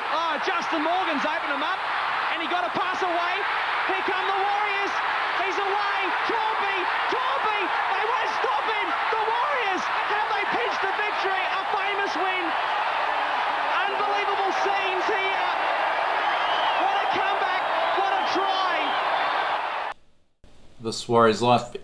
[0.00, 1.80] Oh, Justin Morgan's opened him up,
[2.32, 3.34] and he got a pass away.
[3.90, 4.92] Here come the Warriors.
[5.42, 5.98] He's away.
[6.30, 6.78] Torby,
[7.10, 8.88] Torby, they won't stop him.
[9.10, 11.42] The Warriors have they pinched the victory?
[11.42, 12.44] A famous win.
[13.90, 15.48] Unbelievable scenes here.
[16.78, 17.62] What a comeback!
[17.98, 18.74] What a try!
[20.80, 21.76] This Warriors Life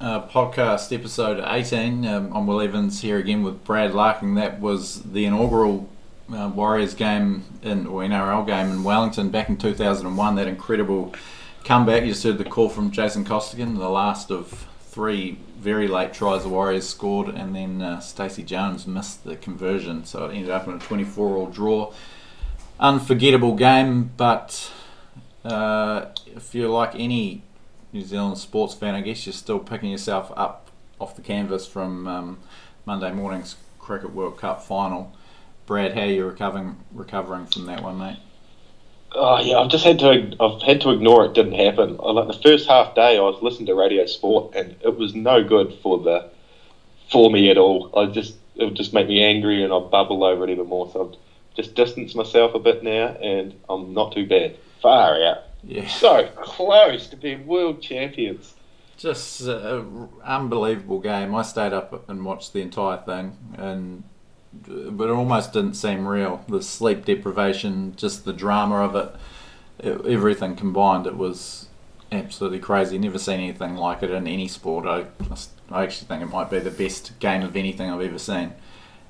[0.00, 2.04] uh, podcast, episode 18.
[2.04, 4.34] Um, I'm Will Evans here again with Brad Larkin.
[4.34, 5.88] That was the inaugural
[6.32, 10.34] uh, Warriors game in or NRL game in Wellington back in 2001.
[10.34, 11.14] That incredible
[11.64, 12.02] comeback.
[12.02, 16.42] You just heard the call from Jason Costigan, the last of three very late tries
[16.42, 20.68] the Warriors scored, and then uh, Stacey Jones missed the conversion, so it ended up
[20.68, 21.92] in a 24-all draw.
[22.78, 24.70] Unforgettable game, but
[25.44, 27.42] uh, if you're like any
[27.92, 32.06] New Zealand sports fan, I guess you're still picking yourself up off the canvas from
[32.06, 32.38] um,
[32.84, 35.16] Monday morning's Cricket World Cup final.
[35.66, 38.18] Brad, how are you recovering recovering from that one, mate?
[39.16, 40.36] Oh yeah, I've just had to.
[40.40, 41.34] I've had to ignore it.
[41.34, 41.96] Didn't happen.
[41.96, 45.42] Like the first half day, I was listening to Radio Sport, and it was no
[45.44, 46.30] good for the
[47.10, 47.90] for me at all.
[47.96, 50.90] I just it would just make me angry, and I'd bubble over it even more.
[50.92, 54.56] So I've just distanced myself a bit now, and I'm not too bad.
[54.82, 55.38] Far out.
[55.62, 58.54] Yeah, So close to being world champions.
[58.98, 61.34] just an unbelievable game.
[61.34, 64.04] I stayed up and watched the entire thing, and
[64.66, 66.44] but it almost didn't seem real.
[66.48, 69.14] The sleep deprivation, just the drama of it,
[69.86, 71.68] it everything combined, it was
[72.12, 72.98] absolutely crazy.
[72.98, 74.86] Never seen anything like it in any sport.
[74.86, 75.06] I,
[75.70, 78.52] I actually think it might be the best game of anything I've ever seen.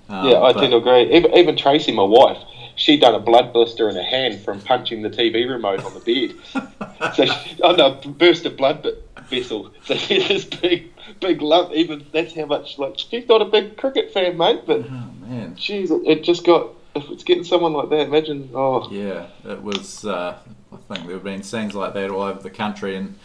[0.09, 1.15] Um, Yeah, I but- tend agree.
[1.15, 2.39] Even, even Tracy, my wife,
[2.77, 6.01] she done a blood blister in her hand from punching the TV remote on the
[6.01, 7.15] bed.
[7.15, 8.87] so she, oh no, burst a blood
[9.29, 9.71] vessel.
[9.85, 11.73] So she had this big, big lump.
[11.73, 12.79] Even that's how much.
[12.79, 16.71] Like she's not a big cricket fan, mate, but Oh man, she's it just got.
[16.95, 18.51] If it's getting someone like that, imagine.
[18.55, 20.05] Oh, Yeah, it was.
[20.05, 20.39] Uh,
[20.73, 23.19] I think there have been scenes like that all over the country, and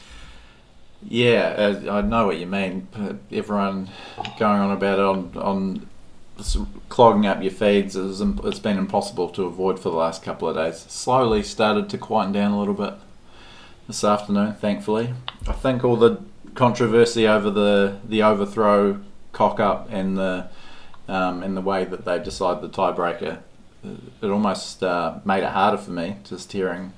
[1.08, 2.88] yeah, uh, I know what you mean.
[3.32, 3.90] Everyone
[4.40, 5.88] going on about it on on
[6.88, 10.56] clogging up your feeds is it's been impossible to avoid for the last couple of
[10.56, 10.80] days.
[10.88, 12.94] Slowly started to quieten down a little bit
[13.88, 15.14] this afternoon, thankfully.
[15.48, 16.22] I think all the
[16.56, 19.00] controversy over the the overthrow
[19.32, 20.50] cock up and the
[21.08, 23.40] um, and the way that they decide the tiebreaker
[23.84, 26.92] it almost uh, made it harder for me just hearing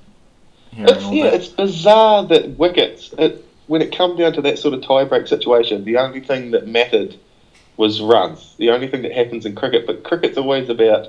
[0.72, 1.34] hearing it's all yeah, that.
[1.34, 3.14] it's bizarre that wickets.
[3.18, 6.66] It, when it come down to that sort of tiebreak situation, the only thing that
[6.66, 7.16] mattered
[7.76, 8.54] was runs.
[8.58, 11.08] The only thing that happens in cricket, but cricket's always about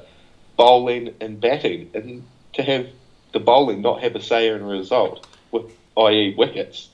[0.56, 2.24] bowling and batting, and
[2.54, 2.88] to have
[3.34, 5.66] the bowling not have a say in a result, with
[5.98, 6.36] i.e.
[6.38, 6.90] wickets,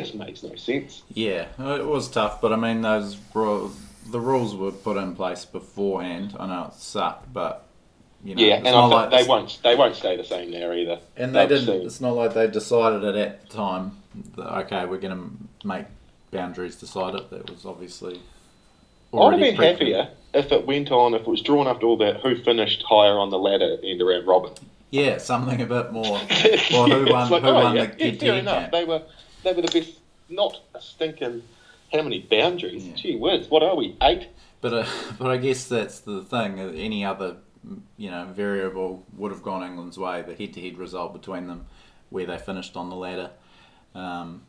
[0.00, 1.02] just makes no sense.
[1.12, 3.76] Yeah, it was tough, but I mean those rules,
[4.10, 6.36] the rules were put in place beforehand.
[6.38, 7.66] I know it sucked, but
[8.24, 11.00] you know, Yeah, and like they won't they won't stay the same there either.
[11.16, 11.66] and they didn't.
[11.66, 11.72] see.
[11.86, 13.96] It's not like they decided it at the time.
[14.36, 15.86] That, okay, we're going to make
[16.30, 17.30] boundaries decide it.
[17.30, 18.20] That was obviously.
[19.14, 21.96] I'd have been happier if it went on, if it was drawn up to all
[21.98, 24.52] that, who finished higher on the ladder end around Robin.
[24.90, 26.18] Yeah, something a bit more.
[26.72, 27.30] Well, Yeah, who won?
[27.30, 28.70] like, who oh, won yeah, the yeah, fair enough.
[28.70, 29.02] They were
[29.42, 29.98] they were the best.
[30.28, 31.42] Not a stinking.
[31.92, 32.86] How many boundaries?
[32.86, 32.94] Yeah.
[32.94, 33.96] Gee whiz, what are we?
[34.02, 34.28] Eight.
[34.60, 34.86] But uh,
[35.18, 36.58] but I guess that's the thing.
[36.58, 37.36] Any other
[37.96, 40.22] you know variable would have gone England's way.
[40.22, 41.66] The head-to-head result between them,
[42.10, 43.30] where they finished on the ladder.
[43.94, 44.42] Um,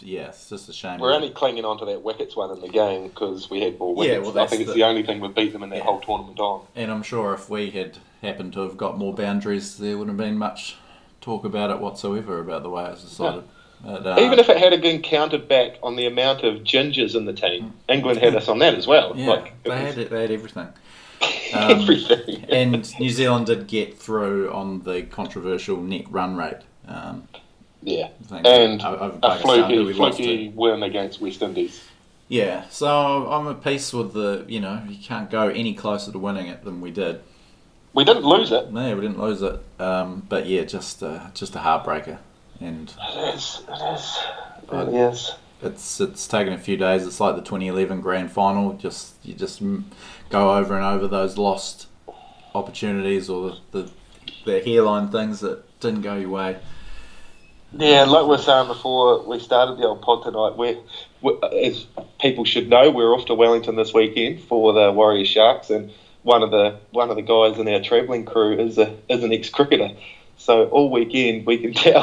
[0.00, 0.98] yeah, it's just a shame.
[0.98, 3.94] We're only clinging on to that wickets one in the game because we had more
[4.04, 4.34] Yeah, wickets.
[4.34, 5.84] well, I think it's the- the only thing we've beat them in that Yeah.
[5.84, 6.62] whole tournament on.
[6.74, 10.26] And I'm sure if we had happened to have got more boundaries, there wouldn't have
[10.26, 10.76] been much
[11.20, 13.44] talk about it whatsoever about the way it was decided.
[13.84, 17.24] But, uh, Even if it had been counted back on the amount of gingers in
[17.24, 19.12] the team, England had us on that as well.
[19.16, 20.68] Yeah, like, they was had it, they had everything.
[21.54, 22.46] Um, everything.
[22.48, 26.62] and New Zealand did get through on the controversial net run rate.
[26.88, 27.28] Um,
[27.82, 28.08] yeah.
[28.30, 31.84] And over a Pakistan, who we fluky, fluky win against West Indies.
[32.28, 36.18] Yeah, so I'm at peace with the, you know, you can't go any closer to
[36.18, 37.20] winning it than we did.
[37.92, 38.72] We didn't lose it.
[38.72, 39.60] No, we didn't lose it.
[39.78, 42.18] Um, but yeah, just uh, just a heartbreaker.
[42.60, 43.62] And It is.
[43.68, 44.18] It is.
[44.72, 45.32] It is.
[45.62, 47.06] it's it's taken a few days.
[47.06, 48.74] It's like the 2011 grand final.
[48.74, 49.62] Just you just
[50.30, 51.86] go over and over those lost
[52.54, 53.90] opportunities or the the,
[54.44, 56.58] the hairline things that didn't go your way.
[57.74, 60.78] Yeah, like we were saying before we started the old pod tonight, we,
[61.22, 61.86] we as
[62.20, 65.90] people should know, we're off to Wellington this weekend for the Warriors Sharks, and
[66.22, 69.32] one of the one of the guys in our travelling crew is a is an
[69.32, 69.90] ex cricketer.
[70.42, 72.02] So all weekend we can tell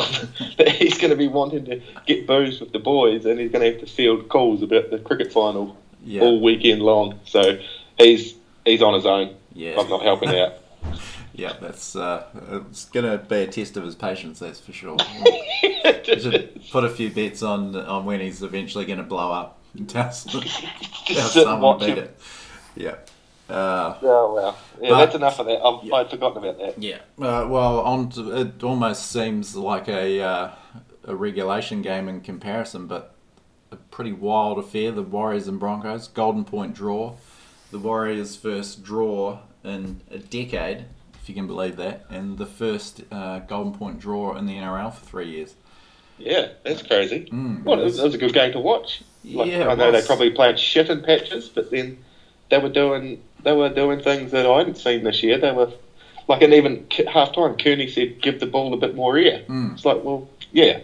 [0.58, 3.64] that he's going to be wanting to get booze with the boys, and he's going
[3.66, 5.76] to have to field calls about the cricket final
[6.06, 7.20] Yeah, all weekend long.
[7.26, 7.60] So
[7.98, 9.36] he's he's on his own.
[9.54, 9.78] yeah.
[9.80, 10.54] I'm not helping out.
[11.34, 12.26] Yeah, that's uh,
[12.70, 14.40] it's gonna be a test of his patience.
[14.40, 14.98] That's for sure.
[16.04, 19.58] Should put a few bets on on when he's eventually gonna blow up.
[19.88, 20.42] Tell, tell
[21.06, 21.98] Just someone beat him.
[22.00, 22.20] it.
[22.76, 22.96] Yeah.
[23.50, 25.62] Uh, Oh well, yeah, But- that's enough of that.
[25.64, 25.96] I've, Yeah.
[25.96, 26.82] I'd forgotten about that.
[26.82, 26.98] Yeah.
[27.20, 30.50] Uh, well, on to, it almost seems like a uh,
[31.06, 33.16] a regulation game in comparison, but
[33.72, 34.92] a pretty wild affair.
[34.92, 37.16] The Warriors and Broncos Golden Point draw.
[37.72, 40.86] The Warriors' first draw in a decade,
[41.22, 44.94] if you can believe that, and the first uh, Golden Point draw in the NRL
[44.94, 45.54] for three years.
[46.18, 47.30] Yeah, that's crazy.
[47.32, 49.04] Mm, well, it it was, was- it was a good game to watch.
[49.24, 50.02] Like, Yeah, I know was.
[50.02, 52.00] they probably played shit in patches, but then
[52.50, 55.38] they were doing they were doing things that I hadn't seen this year.
[55.38, 55.72] They were
[56.28, 59.74] like, and even half time, Kearney said, "Give the ball a bit more air." Mm.
[59.74, 60.80] It's like, well, yeah,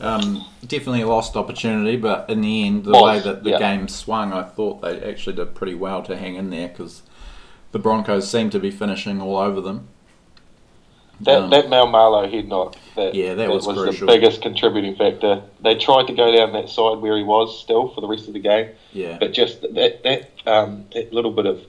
[0.00, 3.58] Um, definitely a lost opportunity, but in the end, the way that the yeah.
[3.58, 7.02] game swung, I thought they actually did pretty well to hang in there because
[7.72, 9.88] the Broncos seemed to be finishing all over them.
[11.20, 14.06] That Um, that Maumalo head knock, that, Yeah, that was the crucial.
[14.06, 15.42] biggest contributing factor.
[15.62, 18.34] They tried to go down that side where he was still for the rest of
[18.34, 21.60] the game, yeah, but just that that um, that little bit of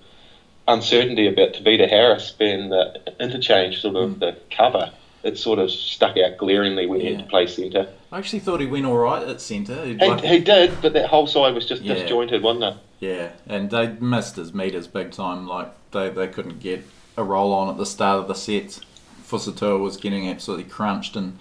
[0.68, 4.92] uncertainty about Tavita Harris being the interchange, sort of the cover.
[5.24, 7.24] It sort of stuck out glaringly when he had Mm.
[7.24, 7.88] To play centre.
[8.12, 9.84] I actually thought he went all right at centre.
[9.86, 11.96] He, like- he did, but that whole side was just Yeah.
[11.96, 12.74] disjointed, wasn't it?
[13.00, 15.48] yeah, and they missed his meters big time.
[15.48, 16.84] Like they, they couldn't get
[17.18, 18.80] a roll on at the start of the set.
[19.28, 21.38] Fusatua was getting absolutely crunched, and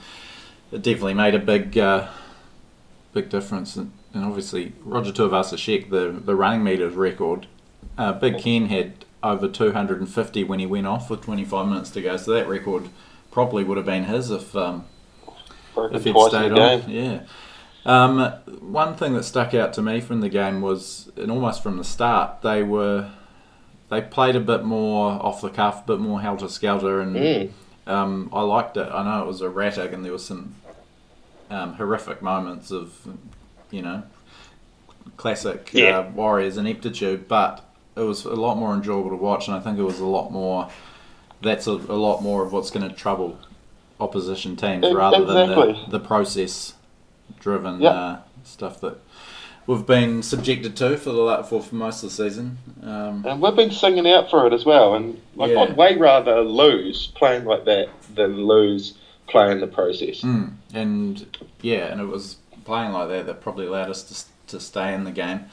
[0.72, 2.08] it definitely made a big uh,
[3.12, 3.76] big difference.
[3.76, 7.46] And, and obviously, Roger Tuivasa-Sheck, the the running meters record,
[7.98, 12.16] uh, Big Ken had over 250 when he went off with 25 minutes to go.
[12.16, 12.88] So that record
[13.30, 14.84] probably would have been his if um,
[15.92, 16.90] if he'd stayed on.
[16.90, 17.20] Yeah.
[17.84, 18.18] Um,
[18.60, 21.84] one thing that stuck out to me from the game was, and almost from the
[21.84, 23.10] start, they were
[23.90, 27.50] they played a bit more off the cuff, a bit more helter skelter, and Mm.
[27.86, 28.88] Um, I liked it.
[28.92, 30.54] I know it was erratic, and there was some
[31.50, 32.92] um, horrific moments of,
[33.70, 34.02] you know,
[35.16, 35.98] classic Yeah.
[35.98, 37.64] uh, Warriors ineptitude, but
[37.96, 40.30] it was a lot more enjoyable to watch, and I think it was a lot
[40.30, 40.68] more.
[41.42, 43.38] That's a, a lot more of what's going to trouble
[44.00, 46.74] opposition teams E- rather than the, the process
[47.40, 47.90] driven Yeah.
[47.90, 48.98] uh, stuff that
[49.66, 52.58] we've been subjected to for the for, for most of the season.
[52.82, 54.94] Um, And we've been singing out for it as well.
[54.94, 55.60] And like, Yeah.
[55.62, 58.94] I'd way rather lose playing like that than lose
[59.26, 60.20] playing the process.
[60.20, 64.02] Mm, and yeah, and it was playing like that that probably allowed us
[64.46, 65.46] to, to stay in the game.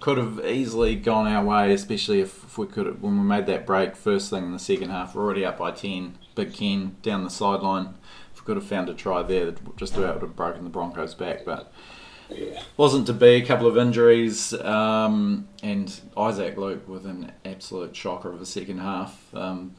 [0.00, 3.44] Could have easily gone our way, especially if, if we could have, when we made
[3.46, 5.14] that break first thing in the second half.
[5.14, 6.16] We're already up by ten.
[6.34, 7.94] Big Ken down the sideline.
[8.32, 11.14] If we could have found a try there, just about would have broken the Broncos
[11.14, 11.70] back, but
[12.28, 12.60] Yeah.
[12.76, 13.36] wasn't to be.
[13.36, 18.78] A couple of injuries, um, and Isaac Luke with an absolute shocker of a second
[18.78, 19.34] half.
[19.34, 19.74] Um,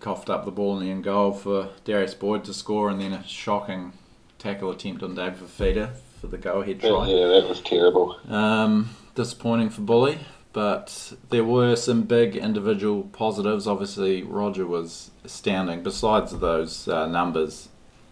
[0.00, 3.12] coughed up the ball in the end goal for Darius Boyd to score, and then
[3.12, 3.92] a shocking
[4.38, 5.90] tackle attempt on Dave Fifita
[6.20, 7.08] for the go-ahead try.
[7.08, 8.16] Yeah, that was terrible.
[8.28, 10.18] Um, disappointing for Bully,
[10.52, 13.66] but there were some big individual positives.
[13.66, 15.82] Obviously, Roger was astounding.
[15.82, 17.68] Besides those uh, numbers,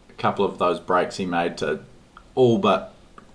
[0.08, 1.80] a couple of those breaks he made to
[2.34, 2.94] all but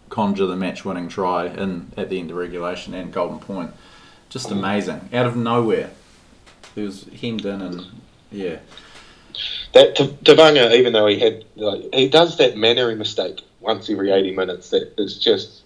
[0.09, 3.71] conjure the match-winning try in at the end of regulation and Golden Point,
[4.29, 5.91] just amazing out of nowhere.
[6.75, 7.85] He was hemmed in and
[8.31, 8.57] yeah,
[9.73, 14.35] That Tevaga, even though he had, like, he does that Mannery mistake once every eighty
[14.35, 14.69] minutes.
[14.69, 15.63] That is just,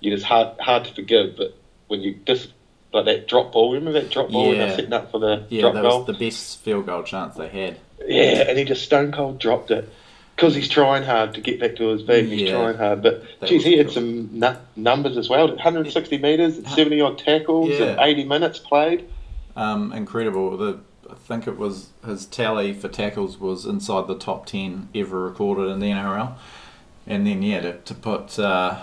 [0.00, 1.36] you just hard hard to forgive.
[1.36, 1.56] But
[1.88, 2.50] when you just
[2.92, 4.66] like that drop ball, remember that drop ball when Yeah.
[4.66, 6.04] they're setting up for the yeah, drop that goal?
[6.04, 7.78] was the best field goal chance they had.
[8.06, 9.88] Yeah, and he just stone cold dropped it
[10.40, 12.24] because he's trying hard to get back to his feet.
[12.24, 12.52] He's Yeah.
[12.52, 13.94] trying hard, but geez, he had cool.
[13.94, 15.48] some nu- numbers as well.
[15.48, 19.04] 160 meters, and 70 odd tackles, and 80 minutes played.
[19.54, 20.56] Um, incredible.
[20.56, 20.78] The
[21.10, 25.68] I think it was his tally for tackles was inside the top ten ever recorded
[25.68, 26.34] in the NRL,
[27.06, 28.76] and then yeah, to, to put uh,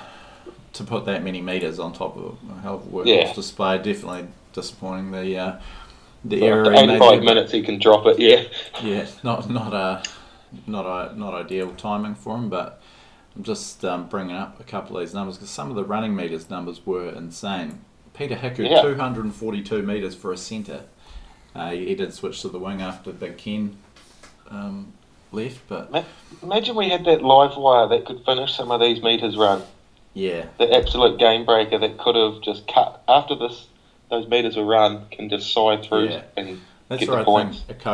[0.73, 3.33] to put that many meters on top of a hell of a workhorse Yeah.
[3.33, 5.11] display, definitely disappointing.
[5.11, 5.55] The uh,
[6.25, 8.19] the After error he 85 minutes, he can drop it.
[8.19, 8.43] Yeah,
[8.83, 10.03] yeah, not not uh,
[10.65, 12.81] not not ideal timing for him, but
[13.35, 16.15] I'm just um, bringing up a couple of these numbers because some of the running
[16.15, 17.79] meters numbers were insane.
[18.13, 18.81] Peta Hiku, Yeah.
[18.81, 20.81] 242 meters for a centre.
[21.55, 23.77] Uh, he, he did switch to the wing after Big Ken
[24.49, 24.93] um,
[25.31, 26.03] left, but Ma-
[26.41, 29.61] imagine we had that live wire that could finish some of these meters run.
[30.13, 33.67] yeah, The absolute game breaker that could have just cut after this.
[34.09, 36.21] Those meters were run can just side through Yeah.
[36.37, 37.51] and that's get where the I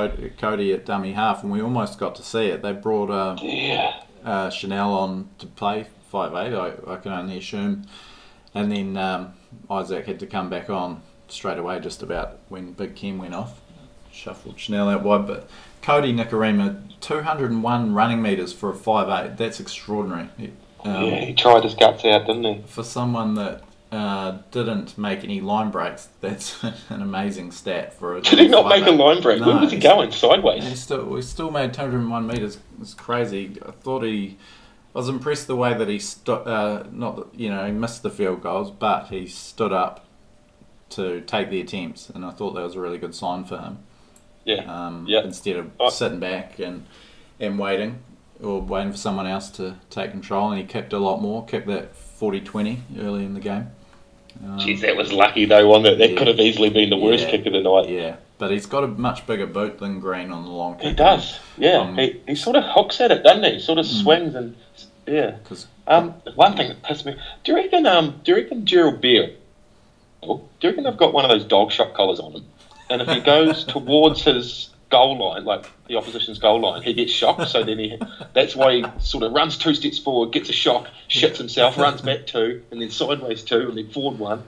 [0.10, 2.62] think Cody, at dummy half, and we almost got to see it.
[2.62, 6.56] They brought uh, Yeah, uh, Chanel on to play five eight.
[6.56, 7.86] I, I can only assume,
[8.54, 9.34] and then um,
[9.70, 13.60] Isaac had to come back on straight away, just about when Big Ken went off.
[14.12, 15.50] shuffled Chanel out wide, but
[15.82, 19.38] Cody Nikorima, 201 running metres for a 5'8".
[19.38, 20.30] That's extraordinary.
[20.86, 22.64] Um, yeah, he tried his guts out, didn't he?
[22.68, 28.22] For someone that uh, didn't make any line breaks, that's an amazing stat for a.
[28.22, 29.40] Did he not make a line break?
[29.42, 30.12] No, Where was he going?
[30.12, 30.64] Sideways.
[30.68, 32.58] He still, we still made 201 metres.
[32.82, 33.58] It's crazy.
[33.66, 34.38] I thought he.
[34.96, 36.48] I was impressed the way that he stood.
[36.48, 40.06] Uh, not that, you know he missed the field goals, but he stood up
[40.92, 43.80] to take the attempts, and I thought that was a really good sign for him.
[44.46, 44.64] Yeah.
[44.66, 45.24] Um, Yeah.
[45.24, 46.86] Instead of I- sitting back and
[47.40, 48.00] and waiting
[48.42, 51.46] or waiting for someone else to take control, and he kicked a lot more.
[51.46, 53.72] Kicked that 40-20 early in the game.
[54.44, 56.18] Um, Jeez, that was lucky though, one that that Yeah.
[56.18, 57.32] could have easily been the worst Yeah.
[57.32, 57.90] kick of the night.
[57.90, 60.88] yeah, but he's got a much bigger boot than Green on the long kick.
[60.90, 61.78] He does, yeah.
[61.80, 63.52] Um, he, he sort of hooks at it, doesn't he?
[63.54, 64.56] He sort of swings and
[65.08, 65.36] yeah.
[65.88, 67.16] Um, one thing that pissed me.
[67.44, 67.86] Do you reckon?
[67.86, 69.30] Um, do you reckon Gerard Beale?
[70.22, 72.46] Do you reckon they've got one of those dog shot collars on him?
[72.90, 77.12] And if he goes towards his goal line, like the opposition's goal line, he gets
[77.12, 77.48] shocked.
[77.50, 77.98] So then he,
[78.34, 82.02] that's why he sort of runs two steps forward, gets a shock, shits himself, runs
[82.02, 84.44] back two, and then sideways two, and then forward one.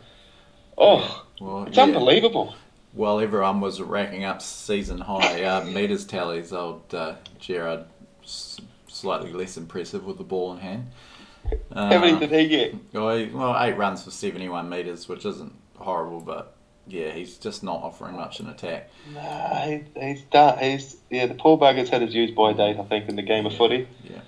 [0.78, 1.84] Oh, Well, it's yeah.
[1.84, 2.56] unbelievable.
[2.94, 7.86] While everyone was racking up season high uh, meters tallies, old uh, Gerard
[8.24, 10.88] s- slightly less impressive with the ball in hand.
[11.72, 12.76] Uh, How many did he get?
[12.94, 16.55] well, well, eight runs for 71 meters, which isn't horrible, but
[16.88, 18.90] yeah, he's just not offering much in attack.
[19.14, 20.60] Nah, he, he's done.
[20.60, 21.26] He's yeah.
[21.26, 23.88] The poor bugger's had his use by date, I think, in the game of footy.
[24.04, 24.22] Yeah,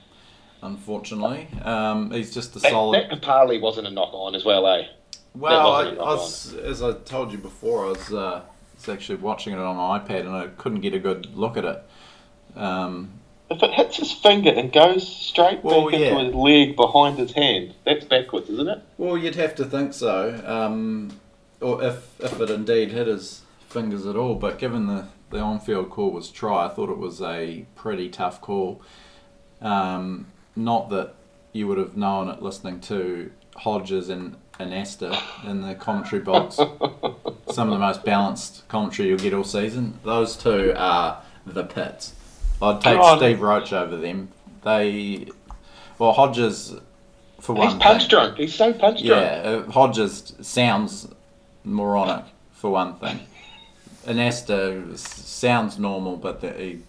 [0.62, 3.10] unfortunately, um, he's just a That, solid.
[3.10, 4.88] that Papali wasn't a knock on as well, eh?
[5.36, 8.42] Well, I, wasn't I a was, as I told you before, I was, uh,
[8.76, 11.66] was actually watching it on my iPad and I couldn't get a good look at
[11.66, 11.84] it.
[12.56, 13.12] Um,
[13.52, 16.08] If it hits his finger and goes straight Well, back yeah.
[16.08, 18.82] into his leg behind his hand, that's backwards, isn't it?
[18.98, 21.12] well, you'd have to think so, um,
[21.62, 24.36] or if if it indeed hit his fingers at all.
[24.36, 28.40] But given the the on-field call was try, I thought it was a pretty tough
[28.40, 28.82] call.
[29.62, 31.16] Um, not that
[31.52, 36.56] you would have known it listening to Hodges and Anasta in the commentary box.
[37.52, 40.00] Some of the most balanced commentary you'll get all season.
[40.04, 42.14] Those two are the pits.
[42.62, 43.00] I'd take.
[43.18, 44.30] Steve Roach over them.
[44.64, 45.28] They,
[46.00, 46.76] well, Hodges
[47.40, 47.70] for one.
[47.70, 48.10] He's punch thing.
[48.10, 48.38] drunk.
[48.38, 49.46] He's so punch drunk.
[49.46, 51.08] Yeah, Hodges sounds
[51.68, 53.20] moronic for one thing.
[54.06, 56.80] Anasta sounds normal, but that he,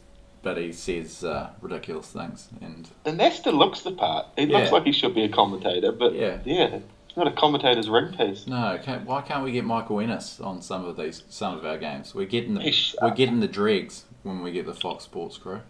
[0.43, 4.27] but he says uh, ridiculous things, and Anasta looks the part.
[4.37, 4.59] He Yeah.
[4.59, 6.39] looks like he should be a commentator, but Yeah.
[6.45, 6.79] yeah,
[7.17, 8.47] not a commentator's ring piece.
[8.47, 11.77] no, can why can't we get Michael Ennis on some of these some of our
[11.77, 12.15] games?
[12.15, 15.61] We're getting the, shut we're getting the dregs when we get the Fox Sports crew.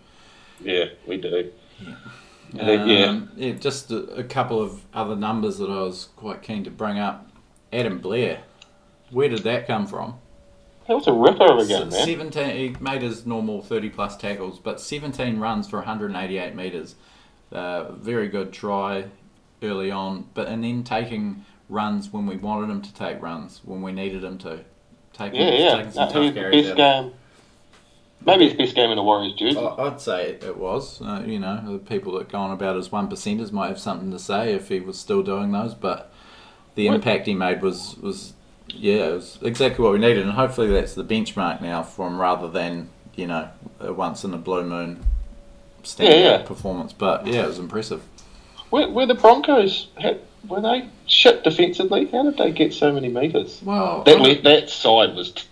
[0.60, 1.50] Yeah, we do.
[2.52, 2.84] Yeah.
[2.84, 3.04] yeah.
[3.06, 6.70] Um, yeah, just a, a couple of other numbers that I was quite keen to
[6.70, 7.24] bring up.
[7.72, 8.40] Adam Blair,
[9.10, 10.14] where did that come from?
[10.86, 12.06] That was a ripper of a game, man.
[12.06, 16.94] 17, he made his normal 30 plus tackles, but 17 runs for 188 metres.
[17.52, 19.04] Uh, very good try
[19.62, 23.82] early on, but and then taking runs when we wanted him to take runs, when
[23.82, 24.64] we needed him to.
[25.12, 25.76] Take, Yeah, yeah.
[25.76, 27.02] taking some No, tough carries best out.
[27.04, 27.12] game.
[28.24, 29.58] Maybe his best game in the Warriors jersey.
[29.58, 31.00] I'd say it was.
[31.00, 34.10] Uh, you know, the people that go on about his one percenters might have something
[34.10, 36.12] to say if he was still doing those, but
[36.74, 38.32] the impact he made was was
[38.68, 42.20] yeah, it was exactly what we needed, and hopefully that's the benchmark now for him
[42.20, 43.48] rather than you know
[43.80, 45.04] a once in a blue moon
[45.82, 46.42] standout Yeah, yeah.
[46.42, 46.92] performance.
[46.92, 48.02] But yeah, it was impressive.
[48.70, 52.04] Were the Broncos had, were they shit defensively?
[52.06, 53.60] How did they get so many meters?
[53.64, 55.44] Well, That that side was t-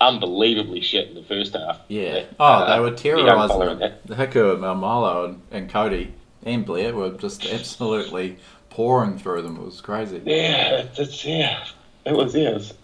[0.00, 1.80] unbelievably shit in the first half.
[1.88, 2.12] yeah.
[2.14, 5.68] That, Oh, uh, they were the young fella terrorising the Hiku and Maumalo and, and
[5.70, 8.38] Cody and Blair were just absolutely
[8.70, 9.56] pouring through them.
[9.56, 10.22] It was crazy.
[10.24, 11.64] Yeah, it's, it's yeah,
[12.04, 12.74] it was yeah, it was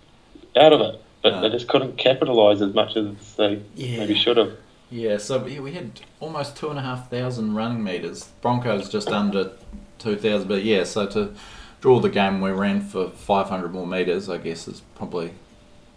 [0.56, 3.06] out of it, but Uh, they just couldn't capitalise as much as
[3.36, 3.98] they Yeah.
[3.98, 4.52] maybe should have.
[4.90, 8.28] Yeah, so we we had almost two and a half thousand running meters.
[8.40, 9.50] Broncos just under
[9.98, 10.84] two thousand, but yeah.
[10.84, 11.34] So to
[11.80, 14.28] draw the game, we ran for five hundred more meters.
[14.28, 15.32] I guess is probably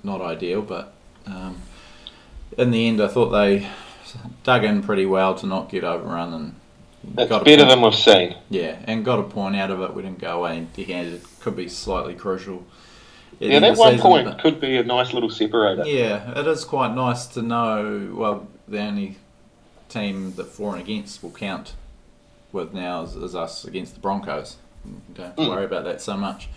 [0.03, 0.93] not ideal, but
[1.27, 1.61] um,
[2.57, 3.67] in the end, I thought they
[4.43, 6.55] dug in pretty well to not get overrun and
[7.15, 8.35] That's got better than we've seen.
[8.49, 9.93] yeah, and got a point out of it.
[9.93, 11.21] We didn't go away empty-handed.
[11.41, 12.63] Could be slightly crucial.
[13.41, 15.83] At the Yeah, that one season, point but- could be a nice little separator.
[15.85, 18.09] yeah, it is quite nice to know.
[18.13, 19.17] Well, the only
[19.89, 21.73] team that for and against will count
[22.51, 24.57] with now is, is us against the Broncos.
[24.85, 25.49] You don't Mm.
[25.49, 26.47] worry about that so much.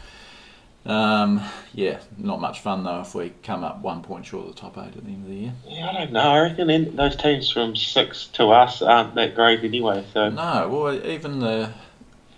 [0.84, 1.40] Um,
[1.72, 4.76] yeah, not much fun though if we come up one point short of the top
[4.78, 5.52] eight at the end of the year.
[5.68, 6.20] Yeah, I don't know.
[6.32, 10.04] I reckon those teams from six to us aren't that great anyway.
[10.12, 11.70] So No, well, even the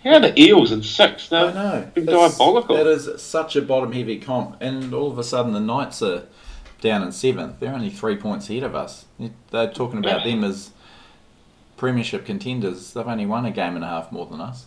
[0.05, 1.31] how are the Eels in six?
[1.31, 2.75] I They're know been It's- diabolical.
[2.77, 6.23] That is such a bottom heavy comp, and all of a sudden the Knights are
[6.81, 7.59] down in seventh.
[7.59, 9.05] They're only three points ahead of us.
[9.51, 10.31] They're talking about Yeah.
[10.31, 10.71] them as
[11.77, 12.93] premiership contenders.
[12.93, 14.65] They've only won a game and a half more than us.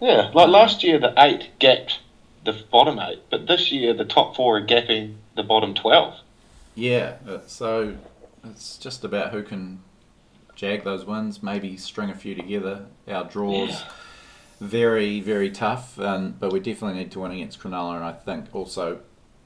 [0.00, 2.00] Yeah, like last year the eight gapped
[2.44, 6.14] the bottom eight, but this year the top four are gapping the bottom twelve.
[6.74, 7.94] Yeah, uh, so
[8.44, 9.80] it's just about who can
[10.56, 12.86] jag those wins, maybe string a few together.
[13.08, 13.78] Our draws Yeah.
[14.62, 18.46] Very, very tough, and but we definitely need to win against Cronulla, and I think
[18.54, 19.00] also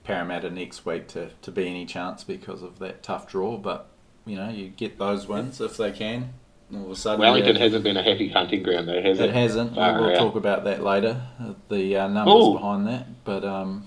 [0.05, 3.57] Parramatta next week to, to be any chance because of that tough draw.
[3.57, 3.89] But
[4.27, 6.35] you know, you get those wins if they can.
[6.75, 9.31] All of a sudden, Wellington hasn't been a happy hunting ground though, has it?
[9.31, 9.73] it hasn't.
[9.73, 10.17] we'll out.
[10.19, 11.23] talk about that later.
[11.41, 12.53] uh, The uh, numbers Ooh.
[12.55, 13.87] behind that, but um,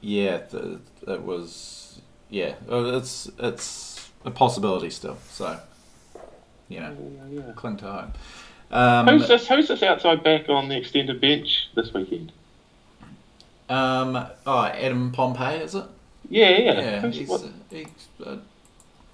[0.00, 0.78] yeah, th
[1.08, 2.54] it was yeah.
[2.68, 5.18] It's it's a possibility still.
[5.28, 5.60] So
[6.68, 6.96] you know,
[7.30, 7.52] Yeah, yeah.
[7.54, 8.16] cling to hope.
[8.70, 9.48] Um, Who's this?
[9.48, 12.32] Who's this outside back on the extended bench this weekend?
[13.68, 15.84] um, oh, Adam Pompey, is it?
[16.28, 16.72] Yeah, yeah.
[16.80, 17.86] Yeah, Who's- he's, he's,
[18.24, 18.36] uh,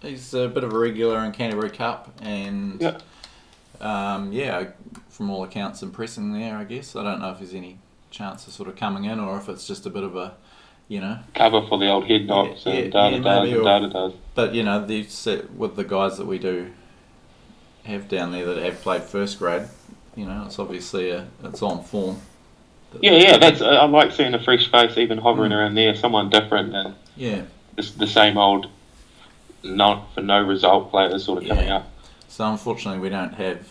[0.02, 2.98] he's a bit of a regular in Canterbury Cup, and Yeah.
[3.80, 4.68] um, yeah,
[5.08, 6.56] from all accounts, impressing there.
[6.56, 7.78] I guess I don't know if there's any
[8.10, 10.34] chance of sort of coming in, or if it's just a bit of a,
[10.88, 11.18] you know.
[11.34, 14.12] cover for the old head knocks Yeah, and yeah, data yeah, does maybe, and data.
[14.34, 16.72] But you know, they've set with the guys that we do
[17.86, 19.62] have down there that have played first grade.
[20.14, 22.18] You know, it's obviously a, it's on form.
[23.00, 23.36] Yeah, yeah.
[23.38, 25.56] That's I like seeing a fresh face even hovering Mm.
[25.56, 27.42] around there, someone different than yeah.
[27.76, 28.68] just the same old,
[29.62, 31.86] not for no result players sort of coming up.
[32.28, 33.66] So unfortunately, we don't have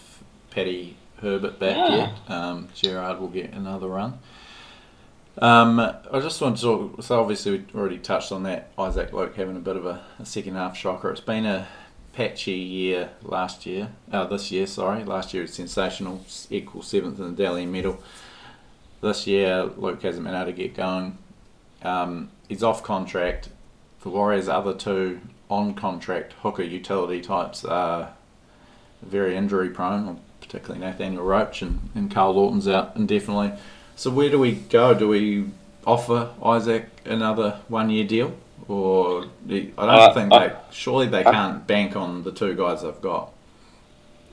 [0.52, 1.96] Paddy Herbert back Yeah.
[1.96, 2.14] yet.
[2.30, 4.20] Um, Gerard will get another run.
[5.42, 7.04] Um, I just want to talk.
[7.04, 8.70] So obviously, we already touched on that.
[8.78, 11.10] Isaac Luke having a bit of a, a second half shocker.
[11.12, 11.68] It's been a
[12.16, 13.90] patchy year last year.
[14.12, 15.04] Uh, this year, sorry.
[15.04, 16.26] Last year was sensational.
[16.50, 18.02] Equal seventh in the Dally medal.
[19.02, 21.18] This year, Luke hasn't been able to get going.
[21.84, 23.50] Um, he's off contract.
[24.02, 25.20] The Warriors' other two
[25.50, 28.14] on contract hooker utility types are
[29.02, 33.52] very injury prone, particularly Nathaniel Roache and, and Karl Lawton's out indefinitely.
[33.96, 34.94] So where do we go?
[34.94, 35.50] Do we
[35.86, 38.36] offer Isaac another one year deal?
[38.68, 42.56] Or I don't Uh, think I- they surely they I- can't bank on the two
[42.56, 43.32] guys they've got.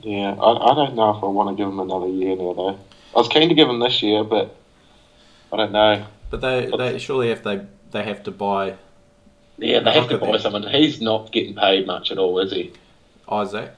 [0.01, 2.79] Yeah, I, I don't know if I want to give them another year now though.
[3.15, 4.55] I was keen to give them this year, but
[5.51, 6.05] I don't know.
[6.31, 8.73] But they, they surely if they they have to buy
[9.59, 10.41] Yeah, they have to buy that.
[10.41, 10.63] someone.
[10.63, 12.73] He's not getting paid much at all, is he?
[13.29, 13.71] Isaac.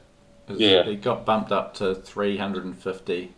[0.47, 0.83] is- Yeah.
[0.83, 3.33] He got bumped up to 350.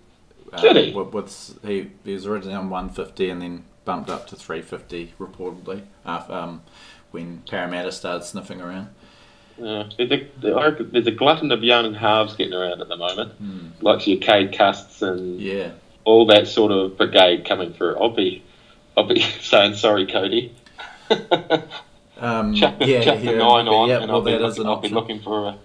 [0.53, 0.93] uh, Did he?
[0.93, 5.81] With, with, he, he was originally on 150 and then bumped up to 350 reportedly
[6.05, 6.61] after, um,
[7.11, 8.89] when Parramatta started sniffing around.
[9.57, 10.27] Yeah, there's a,
[10.83, 13.67] there's a glutton of young halves getting around at the moment, Hmm.
[13.81, 15.71] like your Cade Custs and Yeah.
[16.03, 17.95] all that sort of brigade coming through.
[17.97, 18.43] I'll be,
[18.95, 20.53] I'll be saying sorry, Cody.
[22.19, 24.81] Um, chuck yeah, chuck the yeah, nine on, yeah, and well, I'll, be looking, I'll
[24.81, 25.57] be looking for a.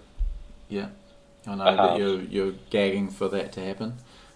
[1.45, 3.95] I know that you're, you're gagging for that to happen.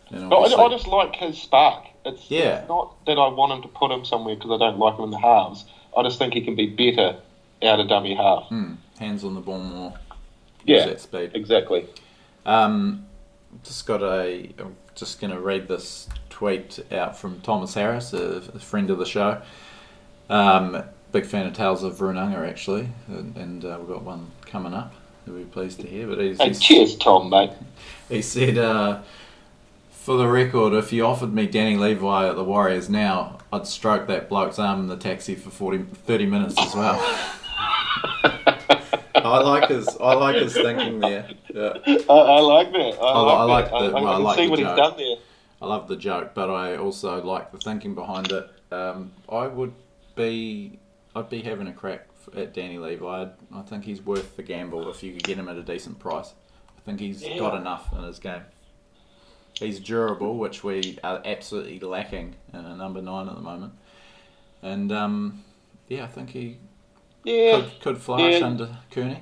[0.10, 1.86] And But I, I just like his spark.
[2.06, 2.60] It's, Yeah.
[2.60, 5.06] it's not that I want him to put him somewhere because I don't like him
[5.06, 5.66] in the halves.
[5.98, 7.18] I just think he can be better
[7.64, 8.46] out of dummy half.
[8.50, 9.94] Hmm, hands on the ball more.
[10.64, 11.32] Yeah, that speed.
[11.34, 11.88] exactly.
[12.46, 13.06] Um,
[13.64, 14.50] just got a.
[14.60, 18.98] I'm just going to read this tweet out from Thomas Harris, a, a friend of
[19.00, 19.42] the show.
[20.30, 24.74] Um, big fan of Tales of Runanga, actually, and, and uh, we've got one coming
[24.74, 24.94] up.
[25.26, 26.08] You'll be pleased to hear.
[26.08, 27.52] But he's, Hey, he's- cheers, Tom, mate.
[28.10, 29.02] he said, uh,
[29.92, 34.08] for the record, if you offered me Danny Levi at the Warriors now, I'd stroke
[34.08, 37.00] that bloke's arm in the taxi for 40, 30 minutes as well.
[39.16, 41.30] I like his I like his thinking there.
[41.54, 41.74] Yeah.
[41.86, 42.98] I, I like that.
[43.02, 43.92] I, I li- I like, like that.
[43.92, 45.16] the- I, I, well, I can like see the what he's done there.
[45.62, 48.50] I love the joke, but I also like the thinking behind it.
[48.72, 49.74] Um, I would
[50.16, 50.78] be,
[51.16, 53.06] I'd be having a crack at Danny Levi.
[53.24, 55.98] I'd, I think he's worth the gamble if you could get him at a decent
[56.00, 56.34] price.
[56.78, 57.40] I think he's Yeah.
[57.40, 58.42] got enough in his game.
[59.60, 63.74] He's durable, which we are absolutely lacking in a number nine at the moment.
[64.62, 65.44] And um,
[65.88, 66.58] yeah, I think he
[67.24, 68.46] Yeah, could, could flourish Yeah.
[68.46, 69.20] under Kearney.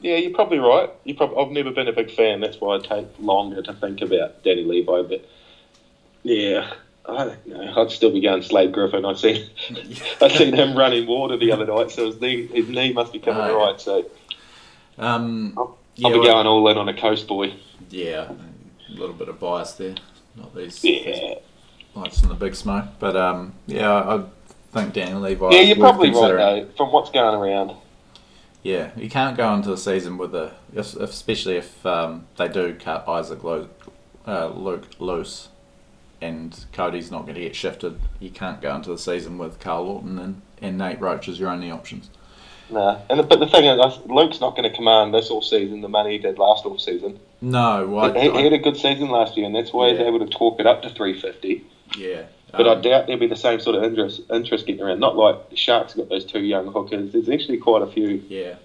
[0.00, 0.90] yeah, you're probably right.
[1.04, 2.40] You probably, I've never been a big fan.
[2.40, 5.02] That's why I take longer to think about Danny Levi.
[5.02, 5.28] But
[6.22, 6.72] yeah,
[7.06, 7.82] I don't know.
[7.82, 9.04] I'd still be going Slade Griffin.
[9.04, 9.50] I seen
[10.22, 13.18] I seen him running water the other night, so his knee his knee must be
[13.18, 13.52] coming yeah.
[13.52, 13.78] right.
[13.80, 14.06] So
[14.98, 17.52] Um, I'll, yeah, I'll be well- going all in on a coast boy.
[17.90, 18.30] Yeah,
[18.96, 19.94] a little bit of bias there.
[20.36, 21.34] Not these, Yeah,
[21.94, 24.24] lights in the big smoke, but um, yeah, I
[24.72, 25.50] think Daniel Levi.
[25.50, 26.68] yeah, you're probably right though.
[26.76, 27.76] From what's going around.
[28.62, 33.08] Yeah, you can't go into the season with a, especially if um, they do cut
[33.08, 33.70] Isaac Luke,
[34.26, 35.48] uh, Luke loose,
[36.20, 37.98] and Cody's not going to get shifted.
[38.20, 41.50] You can't go into the season with Karl Lawton and, and Nate Roache as your
[41.50, 42.08] only options.
[42.70, 45.88] Nah, and but the thing is, Luke's not going to command this off season the
[45.88, 47.18] money he did last off season.
[47.42, 49.98] No, well, I, he, he had a good season last year, and that's why he's
[49.98, 51.66] able to talk it up to three fifty.
[51.98, 52.22] yeah.
[52.52, 55.00] But I um, doubt there'll be the same sort of interest interest getting around.
[55.00, 57.12] Not like the Sharks got those two young hookers.
[57.12, 58.56] There's actually quite a few Yeah.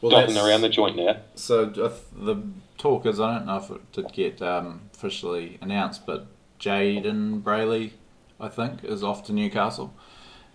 [0.00, 1.16] Well, dotting around the joint now.
[1.34, 2.42] So the
[2.78, 6.26] talk is, I don't know if it did get um, officially announced, but
[6.58, 7.92] Jayden Brailey,
[8.40, 9.94] I think, is off to Newcastle,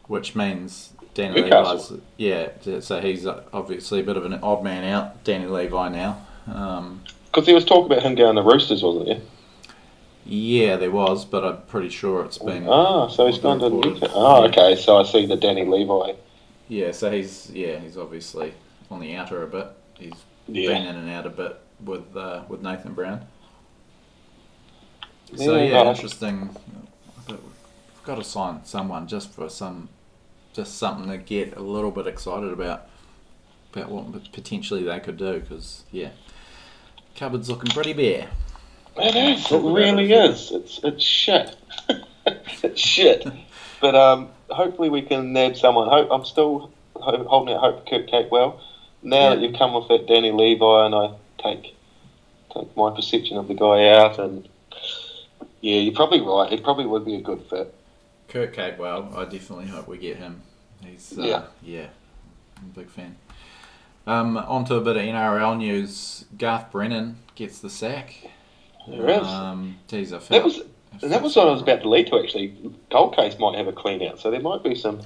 [0.08, 1.44] which means Danny?
[1.44, 1.94] Levi's.
[2.18, 2.50] Yeah,
[2.82, 6.26] so he's obviously a bit of an odd man out, Danny Levi now.
[6.48, 7.04] Um,
[7.38, 9.22] Because there was talk about him going to the Roosters, wasn't there?
[10.26, 12.68] yeah, there was, but I'm pretty sure it's been.
[12.68, 13.70] Ah, so he's gone to.
[13.70, 14.10] Newcastle.
[14.16, 14.50] Oh, Yeah.
[14.50, 14.76] okay.
[14.76, 16.14] So I see the Danny Levi.
[16.68, 18.56] Yeah, so he's yeah he's obviously
[18.90, 19.68] on the outer a bit.
[20.00, 20.14] He's
[20.48, 20.70] Yeah.
[20.70, 23.28] been in and out a bit with uh, with Nathan Brown.
[25.36, 26.56] So Yeah, yeah, interesting.
[27.28, 27.38] We've
[28.04, 29.90] got to sign someone just for some,
[30.54, 32.88] just something to get a little bit excited about
[33.74, 35.40] about what potentially they could do.
[35.40, 36.10] Because yeah,
[37.18, 38.30] cupboard's looking pretty bare.
[38.96, 39.52] It is.
[39.52, 40.32] It really it.
[40.32, 40.52] is.
[40.52, 41.56] It's it's shit.
[42.26, 43.28] it's shit.
[43.82, 45.90] But um, hopefully we can nab someone.
[45.90, 48.60] Hope I'm still holding out hope for Kurt Capewell.
[49.04, 51.76] Now that you've come with that Danny Levi, and I take
[52.54, 54.48] take my perception of the guy out, and
[55.62, 56.50] yeah, you're probably right.
[56.52, 57.74] He probably would be a good fit.
[58.30, 60.42] Kurt Capewell, I definitely hope we get him.
[60.84, 61.44] He's uh, Yeah.
[61.64, 61.88] yeah,
[62.58, 63.16] I'm a big fan.
[64.08, 66.26] Um, on to a bit of NRL news.
[66.38, 68.16] Garth Brennan gets the sack.
[68.88, 69.28] There is.
[69.28, 70.62] Um, geez, I that was
[71.02, 72.20] that was what I was about to lead to.
[72.20, 72.56] Actually,
[72.90, 75.02] Gold Coast might have a clean out, so there might be some.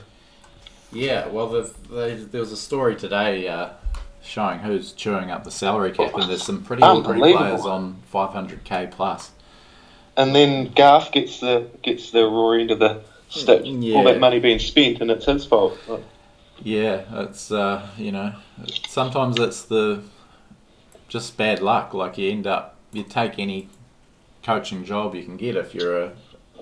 [0.94, 3.70] Yeah, well, the, the, there was a story today uh,
[4.22, 7.46] showing who's chewing up the salary cap, and there's some pretty ordinary Unbelievable.
[7.46, 9.32] players on 500k plus.
[10.16, 13.62] And then Garth gets the gets the raw end of the stick.
[13.66, 13.96] Yeah.
[13.96, 15.78] All that money being spent, and it's his fault.
[16.64, 18.34] Yeah, it's uh, you know,
[18.88, 20.04] sometimes it's the
[21.08, 21.94] just bad luck.
[21.94, 23.70] Like you end up, you take any
[24.44, 26.12] coaching job you can get if you're a,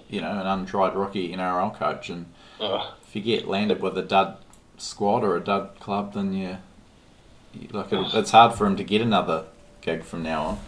[0.09, 2.25] you know, an untried rookie NRL coach, and
[2.59, 2.93] Ugh.
[3.07, 4.37] if you get landed with a dud
[4.77, 6.57] squad or a dud club, then you,
[7.53, 9.45] you like it, it's hard for him to get another
[9.81, 10.59] gig from now on.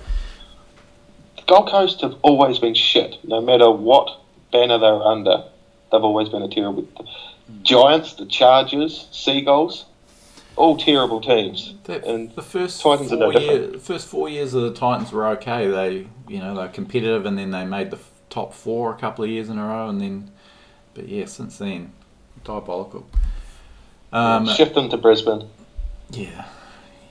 [1.38, 3.18] The Gold Coast have always been shit.
[3.24, 5.46] No matter what banner they're under,
[5.92, 6.88] they've always been a terrible.
[7.64, 9.86] Giants, the Chargers, Seagulls,
[10.56, 11.76] all terrible teams.
[11.86, 14.74] The, And the first Titans are four no year, the first four years of the
[14.74, 15.68] Titans were okay.
[15.68, 19.30] They, you know, they're competitive, and then they made the top four a couple of
[19.30, 20.32] years in a row, and then,
[20.94, 21.92] but yeah, since then,
[22.44, 23.06] diabolical.
[24.14, 25.48] Um, shift them to Brisbane.
[26.12, 26.46] yeah,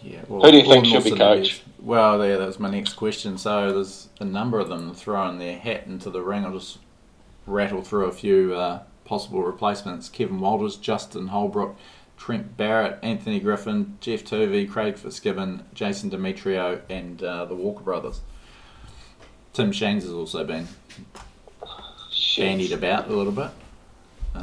[0.03, 0.21] yeah.
[0.29, 1.53] Well, Who do you think should be coach?
[1.55, 3.39] is- Well, yeah, that was my next question.
[3.39, 6.45] So there's a number of them throwing their hat into the ring.
[6.45, 6.79] I'll just
[7.47, 11.77] rattle through a few uh, possible replacements: Kevin Walters, Justin Holbrook,
[12.17, 18.21] Trent Barrett, Anthony Griffin, Geoff Toovey, Craig Fitzgibbon, Jason Demetriou, and uh, the Walker brothers.
[19.53, 20.69] Tim Sheens has also been
[22.37, 23.51] bandied about a little bit.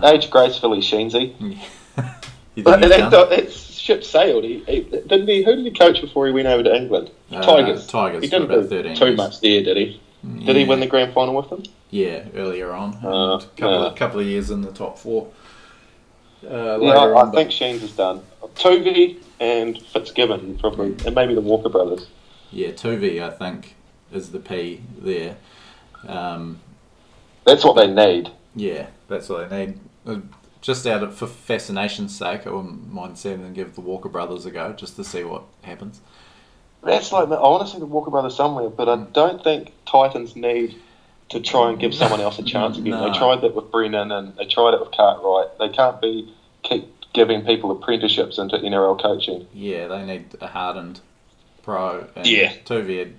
[0.04, 1.34] Age gracefully, Sheensy.
[1.96, 2.22] But
[2.82, 4.44] that, that ship sailed.
[4.44, 5.44] He, he, didn't he?
[5.44, 7.10] Who did he coach before he went over to England?
[7.32, 7.88] Uh, Tigers.
[7.88, 9.18] Tigers He didn't do 13 too years.
[9.18, 10.02] much there, did he?
[10.24, 11.64] Did he win the grand final with them?
[11.90, 12.96] Yeah, earlier on.
[13.04, 13.86] Uh, a couple, yeah.
[13.88, 15.28] of, couple of years in the top four.
[16.44, 18.22] Uh, Yeah, later I, on, I think Sheens is done.
[18.56, 22.08] Toovey and Fitzgibbon probably, and maybe the Walker brothers.
[22.52, 23.76] Yeah, Toovey, I think,
[24.12, 25.38] is the P there.
[26.08, 26.60] Um,
[27.46, 28.32] That's what they need.
[28.56, 29.80] yeah, that's what they need.
[30.06, 30.20] Uh,
[30.62, 34.46] Just out of for fascination's sake, I wouldn't mind seeing them give the Walker brothers
[34.46, 36.02] a go, just to see what happens.
[36.84, 40.36] That's like I want to see the Walker brothers somewhere, but I don't think Titans
[40.36, 40.76] need
[41.30, 42.92] to try and give someone else a chance again.
[42.92, 43.12] No.
[43.12, 45.58] They tried that with Brennan and they tried it with Cartwright.
[45.60, 49.48] They can't be keep giving people apprenticeships into NRL coaching.
[49.54, 51.02] Yeah, they need a hardened
[51.64, 52.08] pro.
[52.16, 52.54] And Yeah.
[52.66, 53.14] Toovey had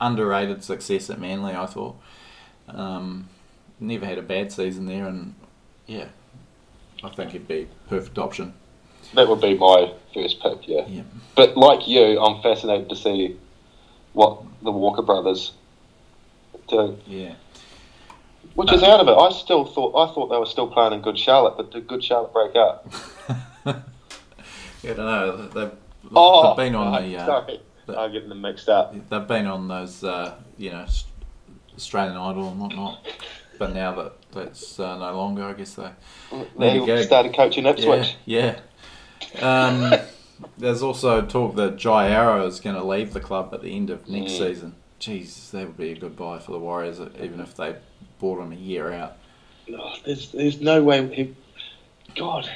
[0.00, 1.96] underrated success at Manly, I thought.
[2.68, 3.28] Um,
[3.78, 5.34] never had a bad season there, and
[5.86, 6.06] yeah,
[7.02, 8.54] I think he'd be a perfect option.
[9.14, 10.86] That would be my first pick, yeah.
[10.86, 11.02] Yeah.
[11.34, 13.36] But like you, I'm fascinated to see
[14.12, 15.52] what the Walker brothers
[16.68, 16.98] do.
[17.06, 17.34] Yeah.
[18.54, 19.12] Which is out of it.
[19.12, 22.02] I still thought I thought they were still playing in Good Charlotte, but did Good
[22.02, 22.92] Charlotte break up?
[24.82, 25.46] yeah, I don't know.
[25.48, 25.70] They've,
[26.14, 27.16] Oh, they've been on no, the.
[27.18, 28.94] Uh, sorry, the- I'm getting them mixed up.
[29.08, 30.86] they've been on those, uh, you know,
[31.76, 33.06] Australian Idol and whatnot.
[33.58, 35.90] But now that that's uh, no longer, I guess they.
[36.58, 38.16] They started coaching Ipswich.
[38.24, 38.60] Yeah, yeah.
[39.40, 39.94] Um,
[40.58, 43.90] there's also talk that Jai Arrow is going to leave the club at the end
[43.90, 44.38] of next Mm.
[44.38, 44.74] season.
[45.00, 47.74] Jeez, that would be a good buy for the Warriors, even if they
[48.18, 49.16] bought him a year out.
[49.68, 51.06] No, there's there's no way.
[51.14, 51.34] He,
[52.16, 52.50] God,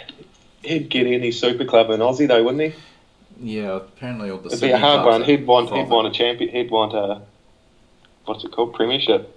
[0.63, 3.59] he'd get any super club in Aussie though, wouldn't he?
[3.61, 5.23] Yeah, apparently all the It'd be a hard one.
[5.25, 6.51] He'd want he'd want a champion.
[6.51, 7.23] He'd want a
[8.27, 8.75] what's it called?
[8.75, 9.31] Premiership.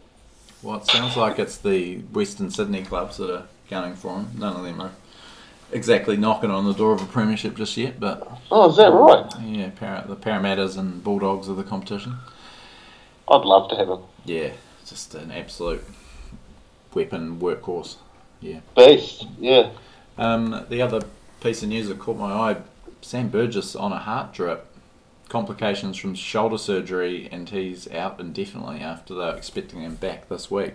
[0.64, 4.30] Well, it sounds like it's the Western Sydney clubs that are gunning for him.
[4.38, 4.92] None of them are
[5.72, 9.26] exactly knocking on the door of a premiership just yet, but Oh, is that right?
[9.44, 12.18] yeah, the Parramatta's and Bulldogs of the competition.
[13.30, 14.00] I'd love to have him.
[14.26, 14.52] Yeah,
[14.86, 15.84] just an absolute
[16.94, 17.98] weapon workhorse.
[18.40, 19.26] Yeah, beast.
[19.40, 19.72] Yeah.
[20.18, 21.02] Um, the other
[21.42, 22.58] piece of news that caught my eye:
[23.02, 24.66] Sam Burgess on a heart drip,
[25.28, 30.74] complications from shoulder surgery, and he's out indefinitely after they're expecting him back this week.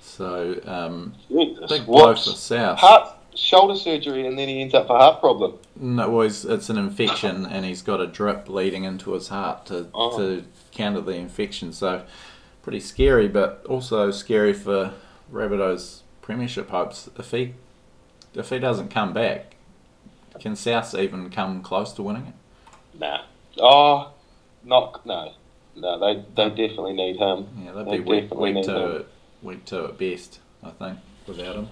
[0.00, 1.70] So um, Jesus.
[1.70, 2.78] big blow for South.
[2.78, 5.58] heart shoulder surgery and then he ends up with a heart problem.
[5.76, 9.66] No, well, he's, it's an infection, and he's got a drip leading into his heart
[9.66, 10.16] to Oh.
[10.18, 11.72] to counter the infection.
[11.72, 12.04] So,
[12.62, 14.92] pretty scary, but also scary for
[15.32, 17.08] Rabbitohs' premiership hopes.
[17.18, 17.54] If he
[18.34, 19.54] if he doesn't come back,
[20.38, 22.98] can South even come close to winning it?
[23.00, 23.22] Nah.
[23.58, 24.12] Oh,
[24.64, 25.32] not no.
[25.76, 27.46] No, they they definitely need him.
[27.64, 28.70] Yeah, they'd They be weak need two,
[29.42, 29.50] him.
[29.50, 30.40] at, two at best.
[30.62, 31.68] I think without him.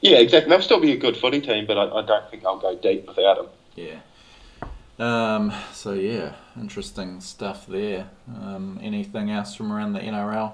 [0.00, 0.48] Yeah, exactly.
[0.50, 3.06] They'll still be a good footy team, but I, I don't think I'll go deep
[3.06, 3.46] without him.
[3.76, 3.98] Yeah.
[4.98, 8.08] Um, so yeah, interesting stuff there.
[8.28, 10.52] Um, anything else from around the NRL?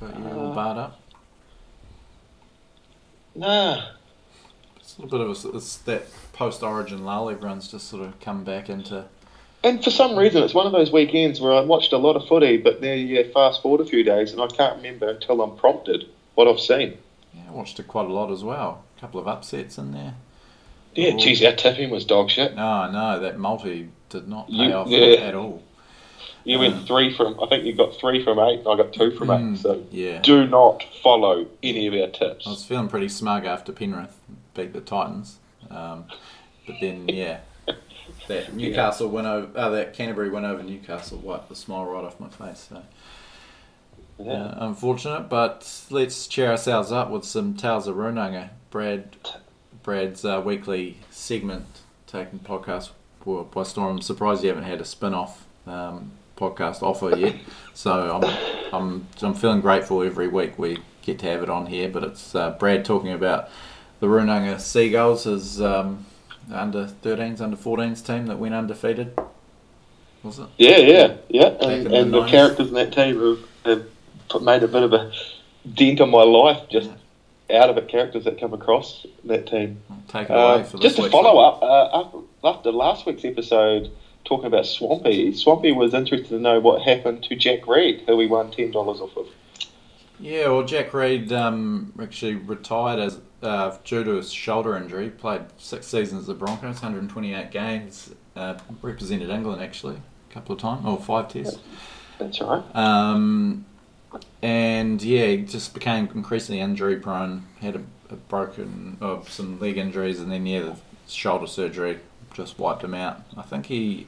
[0.00, 1.00] Got you all Uh, barred up.
[3.34, 3.82] Nah.
[4.78, 7.30] It's a little bit of a, it's that post-Origin lull.
[7.30, 9.04] Everyone's just sort of come back into.
[9.62, 12.26] And for some reason, it's one of those weekends where I watched a lot of
[12.26, 15.54] footy, but then you fast forward a few days, and I can't remember until I'm
[15.56, 16.96] prompted what I've seen.
[17.34, 18.84] Yeah, I watched it quite a lot as well.
[18.96, 20.14] A couple of upsets in there.
[20.94, 21.18] Yeah, Oh.
[21.18, 22.54] geez, our tipping was dog shit.
[22.56, 24.98] No, no, that multi did not pay You- off yeah.
[25.20, 25.62] at all.
[26.42, 29.28] You went three from, I think you got three from eight, I got two from
[29.28, 29.58] Mm, eight.
[29.58, 32.46] So Yeah, do not follow any of our tips.
[32.46, 34.18] I was feeling pretty smug after Penrith
[34.54, 35.38] beat the Titans,
[35.70, 36.04] um,
[36.66, 37.40] but then yeah,
[38.26, 42.18] that Newcastle win over, uh, that Canterbury win over Newcastle wiped the smile right off
[42.18, 42.68] my face.
[42.70, 42.82] So.
[44.24, 44.54] Yeah.
[44.56, 48.50] Unfortunate, but let's cheer ourselves up with some Tales of Runanga.
[48.70, 49.16] Brad,
[49.82, 51.66] Brad's uh, weekly segment
[52.06, 52.90] taking podcast
[53.24, 53.96] by by storm.
[53.96, 57.36] I'm surprised you haven't had a spin-off um, podcast offer yet.
[57.74, 61.88] So I'm, I'm, I'm feeling grateful every week we get to have it on here.
[61.88, 63.48] But it's uh, Brad talking about
[64.00, 66.06] the Runanga Seagulls, his um,
[66.52, 69.18] under 13s, under 14s team that went undefeated.
[70.22, 70.48] Was it?
[70.58, 71.50] Yeah, yeah, yeah.
[71.50, 73.86] Back in And, the and the characters in that team have, have
[74.30, 75.12] put, made a bit of a
[75.74, 76.90] dent on my life just
[77.52, 77.88] out of it.
[77.88, 79.82] Characters that come across that team.
[80.08, 83.06] Take it away Uh, for this just a week's follow up uh, after, after last
[83.06, 83.90] week's episode,
[84.24, 85.32] talking about Swampy.
[85.34, 89.00] Swampy was interested to know what happened to Jack Reed, who we won ten dollars
[89.00, 89.26] off of.
[90.18, 95.08] Yeah, well, Jack Reed um, actually retired as uh, due to his shoulder injury.
[95.08, 98.14] Played six seasons at the Broncos, 128 games.
[98.36, 101.58] Uh, represented England actually a couple of times, or five tests.
[102.18, 102.62] That's right.
[102.74, 103.64] Um,
[104.42, 107.46] and yeah, he just became increasingly injury prone.
[107.60, 110.76] Had a, a broken, uh, some leg injuries, and then yeah, the
[111.08, 111.98] shoulder surgery
[112.34, 113.22] just wiped him out.
[113.36, 114.06] I think he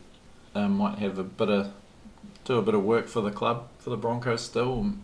[0.55, 1.73] um, might have a bit of
[2.45, 4.95] do a bit of work for the club for the Broncos still.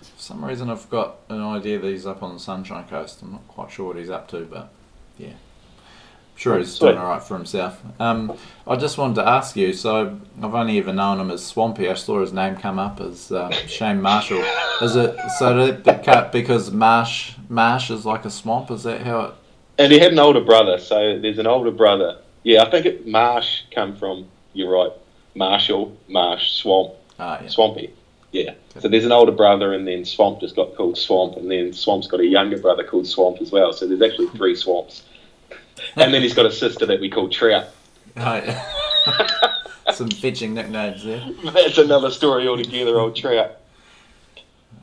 [0.00, 3.22] For some reason, I've got an idea that he's up on the Sunshine Coast.
[3.22, 4.70] I'm not quite sure what he's up to, but
[5.16, 5.32] yeah,
[6.36, 7.80] sure he's doing all right for himself.
[8.00, 9.72] Um, I just wanted to ask you.
[9.72, 11.88] So I've only ever known him as Swampy.
[11.88, 14.42] I saw his name come up as uh, Shane Marshall.
[14.82, 15.66] Is it so?
[15.66, 18.70] Did it cut because Marsh Marsh is like a swamp?
[18.70, 19.34] Is that how it?
[19.78, 22.18] And he had an older brother, so there's an older brother.
[22.44, 24.28] Yeah, I think it Marsh come from.
[24.52, 24.92] You're right,
[25.34, 27.48] Marshall, Marsh, Swamp, Ah, yeah.
[27.48, 27.92] Swampy.
[28.30, 28.54] Yeah.
[28.78, 32.06] So there's an older brother, and then Swamp just got called Swamp, and then Swamp's
[32.06, 33.72] got a younger brother called Swamp as well.
[33.72, 35.02] So there's actually three Swamps.
[35.96, 37.66] And then he's got a sister that we call Trout.
[38.16, 38.64] Oh, yeah.
[39.92, 41.24] Some fetching nicknames there.
[41.44, 43.52] That's another story altogether, old Trout.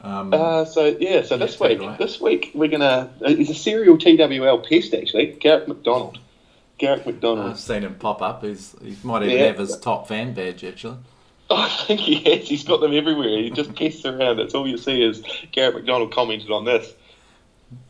[0.03, 1.95] Um, Uh, so yeah, so Yeah, this week, away.
[1.99, 3.11] this week we're gonna.
[3.23, 5.27] uh, He's a serial TWL pest actually.
[5.39, 6.17] Garrett McDonald.
[6.77, 7.51] Garrett McDonald.
[7.51, 8.43] I've seen him pop up.
[8.43, 9.45] He's he might even Yeah.
[9.47, 10.97] have his top fan badge actually.
[11.51, 12.47] I think he has.
[12.47, 13.27] He's got them everywhere.
[13.29, 14.37] He just pests around.
[14.37, 15.21] That's all you see is
[15.51, 16.91] Garrett McDonald commented on this.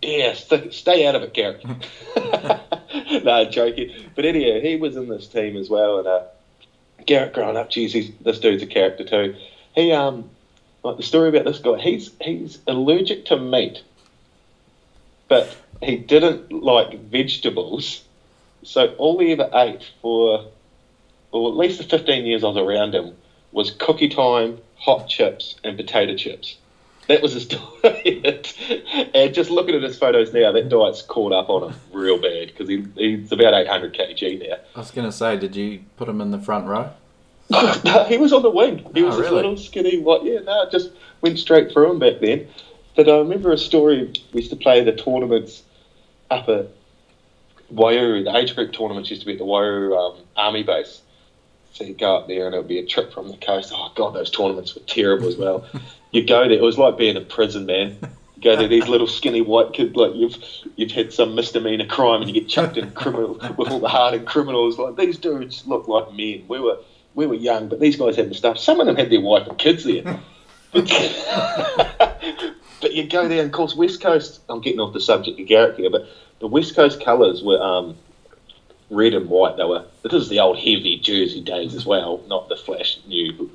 [0.01, 1.63] Yeah, st- stay out of it, Garrett.
[3.23, 3.89] no, joking.
[4.15, 5.99] But anyhow, he was in this team as well.
[5.99, 6.21] And uh,
[7.05, 9.33] Garrett growing up, geez, he's, this dude's a character too.
[9.75, 10.29] He um,
[10.83, 11.77] like the story about this guy.
[11.77, 13.81] He's he's allergic to meat,
[15.27, 15.47] but
[15.81, 18.01] he didn't like vegetables.
[18.63, 20.43] So all he ever ate for,
[21.31, 23.15] well, at least the 15 years I was around him,
[23.51, 26.57] was cookie time, hot chips, and potato chips.
[27.11, 27.45] That was his
[27.83, 28.53] diet.
[29.13, 32.47] and just looking at his photos now, that diet's caught up on him real bad
[32.47, 34.55] because he, he's about 800 kg now.
[34.75, 36.89] I was going to say, did you put him in the front row?
[37.49, 38.89] no, he was on the wing.
[38.93, 39.35] He Oh, was really?
[39.35, 40.23] little skinny what?
[40.23, 42.47] Yeah, no, just went straight through him back then.
[42.95, 44.13] But I remember a story.
[44.31, 45.63] We used to play the tournaments
[46.29, 46.69] up at
[47.73, 48.23] Wairau.
[48.23, 51.01] The age group tournaments used to be at the Wairau um, Army base.
[51.73, 53.71] So you go up there and it would be a trip from the coast.
[53.73, 55.65] Oh god, those tournaments were terrible as well.
[56.11, 57.97] you go there, it was like being in prison, man.
[58.35, 60.37] You go there, these little skinny white kids, like you've
[60.75, 64.27] you've had some misdemeanor crime and you get chucked in criminal with all the hardened
[64.27, 64.77] criminals.
[64.77, 66.43] Like these dudes look like men.
[66.47, 66.77] We were
[67.15, 68.57] we were young, but these guys had the stuff.
[68.57, 70.19] Some of them had their wife and kids there.
[70.71, 70.89] But,
[72.91, 74.41] you go there, and of course, West Coast.
[74.49, 76.07] I'm getting off the subject of Garrett here, but
[76.39, 77.97] the West Coast colours were um,
[78.91, 79.57] red and white.
[79.57, 79.85] They were.
[80.03, 83.49] This is the old heavy jersey days as well, not the flash new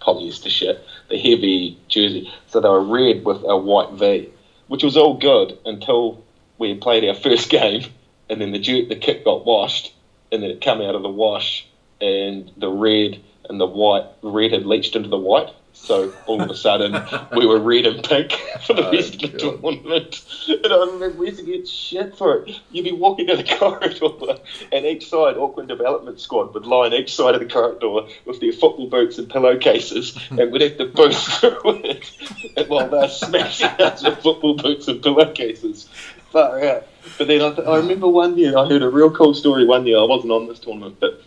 [0.00, 0.86] polyester shit.
[1.08, 2.32] The heavy jersey.
[2.48, 4.28] So they were red with a white V,
[4.68, 6.22] which was all good until
[6.58, 7.84] we played our first game,
[8.30, 9.92] and then the the kit got washed,
[10.30, 11.66] and then it came out of the wash,
[12.00, 15.52] and the red and the white, red had leached into the white.
[15.76, 16.94] So all of a sudden,
[17.36, 18.32] we were red and pink
[18.66, 19.38] for the Oh, rest of the God.
[19.60, 20.24] tournament.
[20.48, 22.58] And I remember we used to get shit for it.
[22.70, 24.40] You'd be walking down the corridor,
[24.72, 28.52] and each side, Auckland Development Squad would line each side of the corridor with their
[28.52, 30.38] football boots and pillowcases, hmm.
[30.38, 32.10] and we'd have to boost through it
[32.56, 35.88] and while they're smashing us with football boots and pillowcases.
[36.30, 36.86] Far out.
[37.18, 39.86] But then I, th- I remember one year, I heard a real cool story one
[39.86, 39.98] year.
[39.98, 41.20] I wasn't on this tournament, but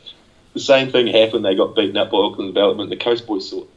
[0.54, 1.46] the same thing happened.
[1.46, 2.90] They got beaten up by Auckland Development.
[2.90, 3.68] The Coast Boys "Fucking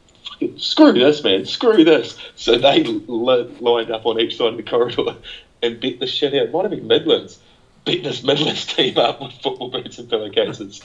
[0.57, 2.17] screw this, man, screw this.
[2.35, 5.15] So they li- lined up on each side of the corridor
[5.61, 6.51] and beat the shit out.
[6.51, 7.39] Might have been Midlands.
[7.85, 10.81] Beat this Midlands team up with football boots and pillowcases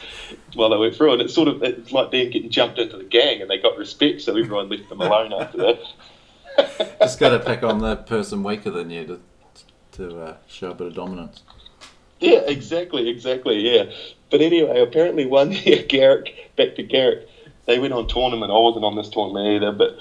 [0.55, 1.13] while they went through.
[1.15, 3.77] And it's sort of it's like them getting jumped into the gang and they got
[3.77, 5.81] respect, so everyone left them alone after that.
[7.01, 9.21] Just got to pick on the person weaker than you to
[9.93, 11.43] to uh, show a bit of dominance.
[12.21, 13.91] Yeah, exactly, exactly, yeah.
[14.31, 17.29] But anyway, apparently one year, Garrick, back to Garrick,
[17.67, 18.51] they went on tournament.
[18.51, 19.99] I wasn't on this tournament either, but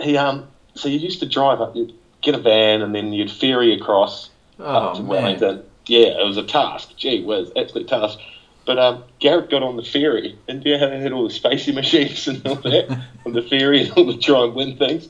[0.00, 3.30] he, um, so you used to drive up, you'd get a van and then you'd
[3.30, 5.64] ferry across up Oh to man, Wellington.
[5.86, 6.96] Yeah, it was a task.
[6.96, 8.18] Gee whiz, absolute task.
[8.66, 11.26] But um, Garrett got on the ferry, and do you know how they had all
[11.26, 14.76] the spacey machines and all that on the ferry and all the try and win
[14.76, 15.08] things?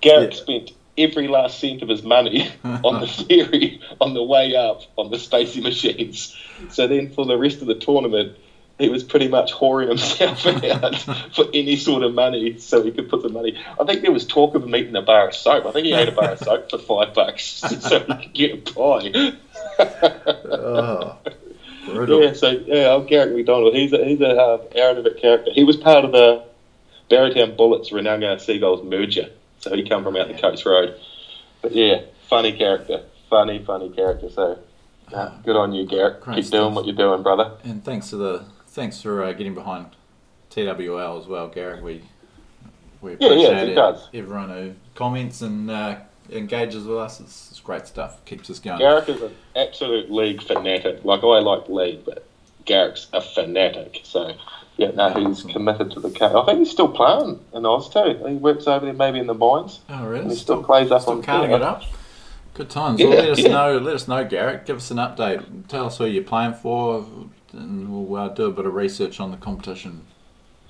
[0.00, 0.40] Garrett Yeah.
[0.40, 5.10] spent every last cent of his money on the ferry on the way up on
[5.10, 6.36] the spacey machines.
[6.70, 8.36] So then for the rest of the tournament,
[8.78, 13.08] he was pretty much whoring himself out for any sort of money so he could
[13.08, 13.58] put the money.
[13.80, 15.66] I think there was talk of him eating a bar of soap.
[15.66, 17.44] I think he ate a bar of soap for five bucks
[17.80, 19.32] so he could get by.
[19.78, 21.18] oh,
[21.86, 22.22] brutal.
[22.22, 23.74] Yeah, so yeah, I'm Garrett McDonald.
[23.74, 25.52] He's a he's a uh, Aerodynamic character.
[25.52, 26.44] He was part of the
[27.10, 30.98] Barrytown Bullets Runanga Seagulls merger, so he come from out the Coast Road.
[31.60, 34.30] But yeah, funny character, funny funny character.
[34.30, 34.58] So
[35.12, 36.20] uh, good on you, Garrett.
[36.20, 37.52] Great Keep doing what you're doing, brother.
[37.64, 39.86] And thanks to the thanks for uh, getting behind
[40.50, 41.82] TWL as well, Gareth.
[41.82, 42.02] We
[43.00, 43.74] we Yeah, yeah, appreciate he it.
[43.74, 44.08] does.
[44.14, 45.96] Everyone who comments and uh,
[46.30, 48.24] engages with us, it's, it's great stuff.
[48.24, 48.78] Keeps us going.
[48.78, 51.04] Garrick is an absolute league fanatic.
[51.04, 52.26] Like I like league, but
[52.64, 54.00] Garrick's a fanatic.
[54.04, 54.34] So
[54.76, 55.50] yeah, no, he's Awesome.
[55.50, 56.34] committed to the code.
[56.36, 58.20] I think he's still playing in Oz too.
[58.26, 59.80] He works over there, maybe in the mines.
[59.88, 60.30] Oh, really?
[60.30, 61.54] He still plays up still on Twitter.
[61.56, 61.82] it up.
[62.54, 63.00] Good times.
[63.00, 63.48] Yeah, well, let us yeah.
[63.48, 63.78] know.
[63.78, 64.66] Let us know, Garrett.
[64.66, 65.68] Give us an update.
[65.68, 67.06] Tell us who you're playing for,
[67.52, 70.02] and we'll uh, do a bit of research on the competition.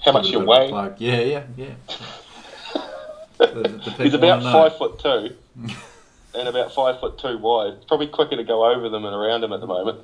[0.05, 0.69] How much Give it a you bit of a weigh?
[0.69, 0.95] plug.
[0.99, 1.75] Yeah, yeah, yeah.
[3.39, 3.47] The-
[3.97, 5.35] the He's about five foot two,
[6.39, 7.73] and about five foot two wide.
[7.75, 9.99] It's probably quicker to go over them and around them at the moment.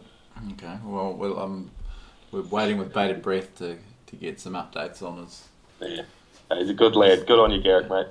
[0.53, 0.77] Okay.
[0.85, 1.71] Well, well, um,
[2.33, 5.47] we're waiting with bated breath to, to get some updates on us.
[5.81, 6.03] Yeah,
[6.55, 7.27] he's a good lad.
[7.27, 8.07] Good on you, Garrick, mate.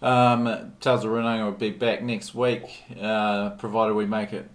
[0.00, 2.62] Um, Tales of will be back next week,
[3.00, 4.48] uh, provided we make it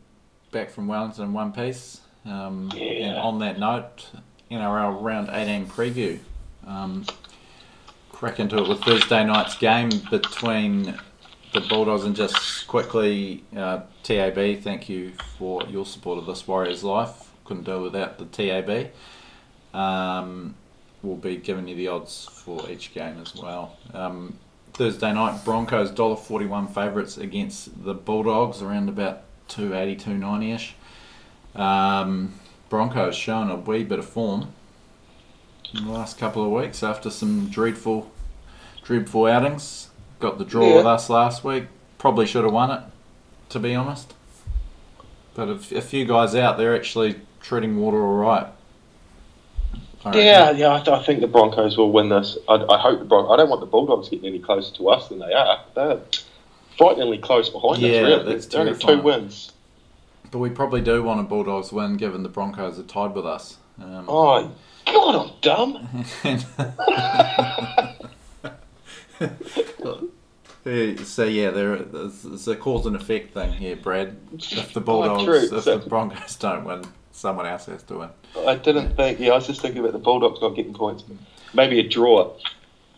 [0.52, 2.02] back from Wellington in one piece.
[2.26, 2.82] Um, Yeah.
[2.82, 4.10] And on that note,
[4.52, 6.20] NRL round 18 preview.
[6.66, 7.06] Um,
[8.12, 10.98] crack into it with Thursday night's game between
[11.54, 16.84] the Bulldogs and just quickly, uh, TAB, thank you for your support of this Warriors
[16.84, 17.32] Life.
[17.46, 18.92] Couldn't do it without the TAB.
[19.74, 20.56] Um,
[21.02, 23.78] we'll be giving you the odds for each game as well.
[23.94, 24.38] Um,
[24.74, 30.76] Thursday night, Broncos $1.41 favourites against the Bulldogs, around about 280, 290 ish.
[31.56, 32.34] Um,
[32.70, 34.54] Broncos showing a wee bit of form
[35.74, 38.12] in the last couple of weeks after some dreadful,
[38.84, 39.90] dreadful outings.
[40.20, 40.76] Got the draw Yeah.
[40.78, 41.66] with us last week.
[41.98, 42.82] Probably should have won it,
[43.50, 44.14] to be honest.
[45.34, 48.48] But a, few guys out, they're actually treading water all right.
[50.14, 50.74] Yeah, yeah.
[50.74, 52.38] I, th- I think the Broncos will win this.
[52.48, 55.10] I, I hope the Bron- I don't want the Bulldogs getting any closer to us
[55.10, 55.60] than they are.
[55.76, 56.00] They're
[56.78, 58.04] frighteningly close behind Yeah, us.
[58.04, 59.52] Really, that's only two wins.
[60.32, 63.58] But we probably do want a Bulldogs win, given the Broncos are tied with us.
[63.82, 64.52] Um, Oh
[64.86, 66.06] God, I'm dumb.
[71.04, 74.18] So yeah, there it's it's a cause and effect thing here, Brad.
[74.34, 75.58] If the Oh, Bulldogs, true.
[75.58, 78.10] if So- the Broncos don't win, someone else has to win.
[78.48, 79.20] I didn't think.
[79.20, 81.04] Yeah, I was just thinking about the Bulldogs not getting points.
[81.54, 82.32] Maybe a draw.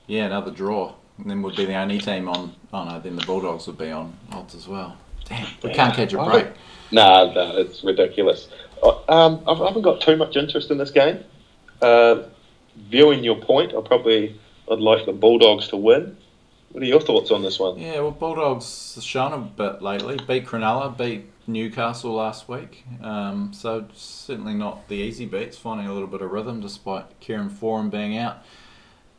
[0.07, 0.93] Yeah, another draw.
[1.17, 2.53] And then we'd be the only team on.
[2.73, 4.97] Oh no, then the Bulldogs would be on odds as well.
[5.25, 5.75] Damn, we Yeah.
[5.75, 6.47] can't catch a break.
[6.91, 8.47] Nah, nah, it's ridiculous.
[8.83, 11.23] Uh, Um, I haven't got too much interest in this game.
[11.81, 12.23] Uh,
[12.75, 14.39] viewing your point, I probably
[14.71, 16.17] I'd like the Bulldogs to win.
[16.71, 17.77] What are your thoughts on this one?
[17.77, 20.17] Yeah, well, Bulldogs have shown a bit lately.
[20.25, 22.85] Beat Cronulla, beat Newcastle last week.
[23.03, 25.57] Um, so certainly not the easy beats.
[25.57, 28.37] Finding a little bit of rhythm despite Kieran Foran being out.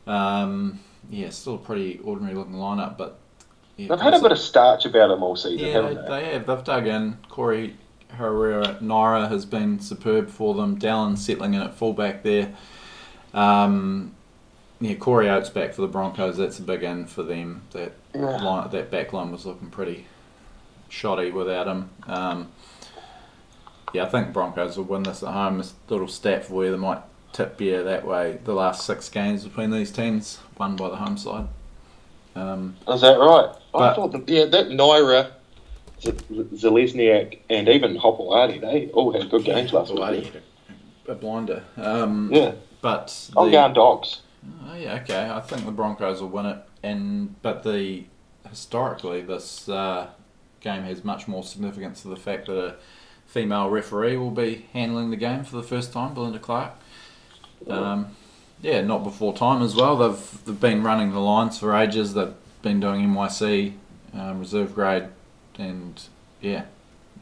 [0.07, 0.79] Um,
[1.11, 3.19] yeah, still a pretty ordinary looking lineup, but
[3.77, 6.07] yeah, They've had a bit of starch about them all season, Yeah, haven't they, they?
[6.07, 6.45] they have.
[6.47, 7.17] They've dug in.
[7.29, 7.75] Corey
[8.17, 10.77] Harawira-Naera has been superb for them.
[10.79, 12.53] Dallin settling in at fullback there.
[13.33, 14.13] Um,
[14.79, 16.37] yeah, Corey Oates back for the Broncos.
[16.37, 17.61] That's a big in for them.
[17.71, 18.37] That Yeah.
[18.43, 20.05] line, that back line was looking pretty
[20.89, 21.89] shoddy without him.
[22.07, 22.47] Um,
[23.93, 25.57] yeah, I think Broncos will win this at home.
[25.57, 27.01] This little stat for you that might
[27.31, 28.39] tip you that way.
[28.43, 31.47] The last six games between these teams won by the home side.
[32.35, 33.49] Um, Is that right?
[33.75, 35.31] I thought that, yeah, that Naera,
[36.01, 36.11] Z-
[36.53, 40.33] Zelezniak, and even Hopoate, they all had good games last Bloody week.
[41.07, 41.63] a, a blinder.
[41.77, 44.21] Um, Yeah, But I'm the, going Dogs.
[44.67, 45.29] Oh, yeah, okay.
[45.29, 48.03] I think the Broncos will win it, and but the
[48.49, 50.07] historically this uh,
[50.59, 52.75] game has much more significance to the fact that a
[53.25, 56.73] female referee will be handling the game for the first time, Belinda Clark.
[57.69, 58.15] Um,
[58.63, 59.95] yeah, not before time as well.
[59.97, 62.15] They've they've been running the lines for ages.
[62.15, 62.33] They've
[62.63, 63.73] been doing NYC
[64.17, 65.05] um, reserve grade,
[65.59, 66.01] and
[66.41, 66.63] yeah,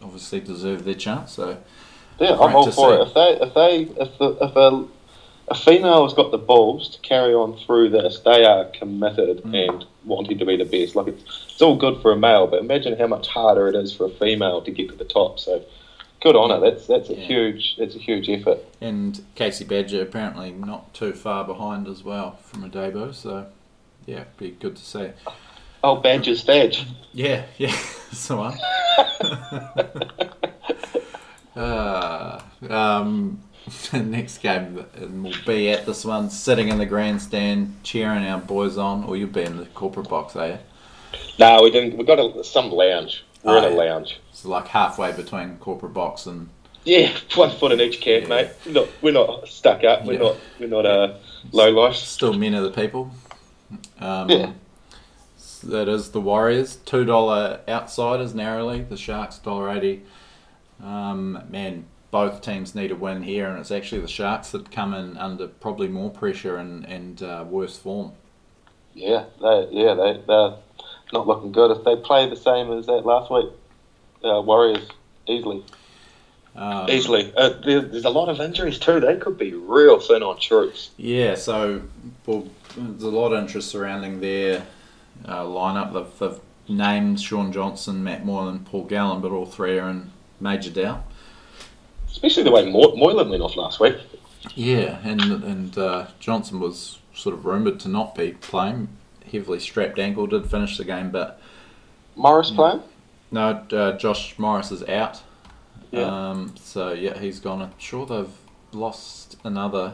[0.01, 1.33] obviously deserve their chance.
[1.33, 1.57] So
[2.19, 3.01] Yeah, I'm all for see.
[3.01, 3.07] it.
[3.07, 4.85] If they, if they, if the, if a,
[5.49, 9.69] a female has got the balls to carry on through this, they are committed Mm.
[9.69, 10.95] and wanting to be the best.
[10.95, 13.93] Like it's, it's all good for a male, but imagine how much harder it is
[13.93, 15.39] for a female to get to the top.
[15.39, 15.63] So,
[16.21, 16.59] good on her.
[16.59, 17.25] That's that's a Yeah.
[17.25, 18.59] huge that's a huge effort.
[18.79, 23.47] And Kasey Badger apparently not too far behind as well from a debut, so
[24.05, 25.09] yeah, be good to see.
[25.83, 26.85] Oh, Badger's Badge.
[27.13, 27.75] Yeah, yeah,
[28.11, 28.53] the
[31.55, 33.41] uh, um,
[33.93, 34.85] next game
[35.23, 39.29] we'll be at this one, sitting in the grandstand, cheering our boys on, or you'll
[39.29, 40.57] be in the corporate box, are you?
[41.39, 41.97] No, we didn't.
[41.97, 43.23] We got a, some lounge.
[43.43, 43.91] We're in Oh, a yeah.
[43.93, 44.19] lounge.
[44.41, 46.49] It's like halfway between corporate box and
[46.83, 48.27] Yeah, one foot in each camp, Yeah.
[48.29, 48.47] mate.
[48.65, 50.03] We're not, we're not stuck up.
[50.03, 50.19] We're Yeah.
[50.19, 51.13] not we're not uh,
[51.51, 51.95] low life.
[51.95, 53.11] still men of the people.
[53.99, 54.51] Um, Yeah.
[55.63, 56.77] That is the Warriors.
[56.77, 58.81] Two dollar outsiders narrowly.
[58.81, 60.01] The Sharks dollar eighty.
[60.83, 64.95] Um, man, both teams need a win here, and it's actually the Sharks that come
[64.95, 68.13] in under probably more pressure and and uh, worse form.
[68.95, 70.55] Yeah, they yeah they they're
[71.13, 71.77] not looking good.
[71.77, 73.51] If they play the same as that last week,
[74.23, 74.87] uh, Warriors
[75.27, 75.63] easily
[76.55, 77.33] Um, easily.
[77.35, 78.99] Uh, there, there's a lot of injuries too.
[78.99, 80.89] They could be real thin on troops.
[80.97, 81.81] Yeah, so
[82.25, 84.65] well, there's a lot of interest surrounding their
[85.25, 85.93] uh, lineup.
[85.93, 90.69] They've, they've named Shaun Johnson, Matt Moylan, Paul Gallen, but all three are in major
[90.71, 91.03] doubt.
[92.09, 93.95] Especially the way Mo- Moylan went off last week.
[94.55, 98.89] Yeah, and and uh, Johnson was sort of rumoured to not be playing.
[99.31, 101.39] Heavily strapped ankle, did finish the game, but
[102.17, 102.81] Morris playing.
[103.31, 105.21] No, uh, Josh Morris is out.
[105.91, 106.03] Yeah.
[106.29, 107.61] Um, so yeah, he's gone.
[107.61, 108.29] I'm sure they've
[108.73, 109.93] lost another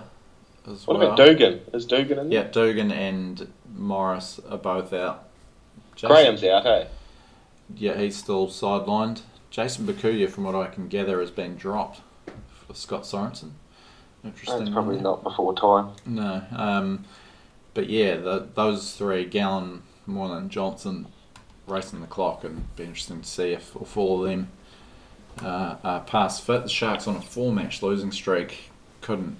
[0.69, 1.07] as What well.
[1.13, 1.61] about Dugan?
[1.73, 2.43] Is Dugan in there?
[2.43, 5.27] Yeah, Dugan and Morris are both out.
[5.95, 6.63] Jason- Graham's out.
[6.63, 6.87] Hey.
[7.75, 9.21] Yeah, he's still sidelined.
[9.49, 12.01] Jason Bukuya, from what I can gather, has been dropped
[12.67, 13.51] for Scott Sorensen.
[14.23, 14.59] Interesting.
[14.59, 15.91] That's probably not before time.
[16.05, 16.43] No.
[16.55, 17.05] Um,
[17.73, 21.07] but yeah, the, those three, Gallen, Moylan, Johnson,
[21.67, 24.49] racing the clock, and be interesting to see if, if all of them
[25.43, 26.63] uh, are past fit.
[26.63, 29.37] The Sharks on a four-match losing streak couldn't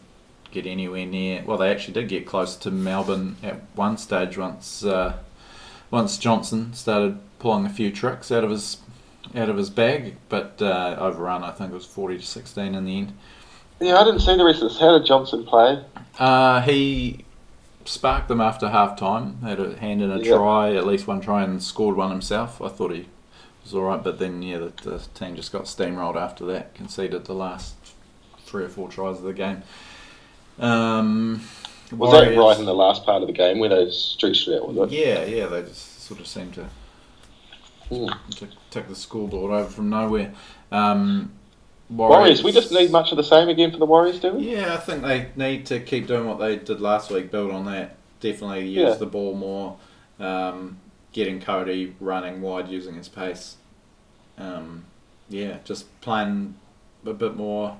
[0.51, 1.43] get anywhere near.
[1.45, 5.17] Well, they actually did get close to Melbourne at one stage once uh,
[5.89, 8.77] once Johnson started pulling a few tricks out of his
[9.35, 11.43] out of his bag, but uh, overrun.
[11.43, 13.13] I think it was forty to sixteen in the end.
[13.79, 14.79] Yeah, I didn't see the rest of this.
[14.79, 15.83] How did Johnson play?
[16.17, 17.25] Uh, he
[17.87, 20.35] sparked them after half time, had a hand in a Yeah.
[20.35, 22.61] try, at least one try, and scored one himself.
[22.61, 23.07] I thought he
[23.63, 27.33] was alright, but then, yeah, the, the team just got steamrolled after that, conceded the
[27.33, 27.75] last
[28.45, 29.63] three or four tries of the game.
[30.59, 31.41] Um,
[31.91, 34.61] Was Warriors- that right in the last part of the game where they stretched it
[34.61, 34.73] out?
[34.73, 34.97] Was it?
[34.97, 36.65] Yeah, yeah, they just sort of seemed to
[37.89, 38.07] Hmm.
[38.35, 40.33] to take the scoreboard over from nowhere.
[40.73, 41.31] Um,
[41.89, 44.53] Warriors, we just need much of the same again for the Warriors, do we?
[44.55, 47.65] Yeah, I think they need to keep doing what they did last week, build on
[47.65, 47.95] that.
[48.19, 48.95] Definitely use Yeah.
[48.95, 49.77] the ball more,
[50.19, 50.77] um,
[51.13, 53.55] getting Cody running wide, using his pace.
[54.37, 54.85] Um,
[55.29, 56.55] yeah, just playing
[57.05, 57.77] a bit more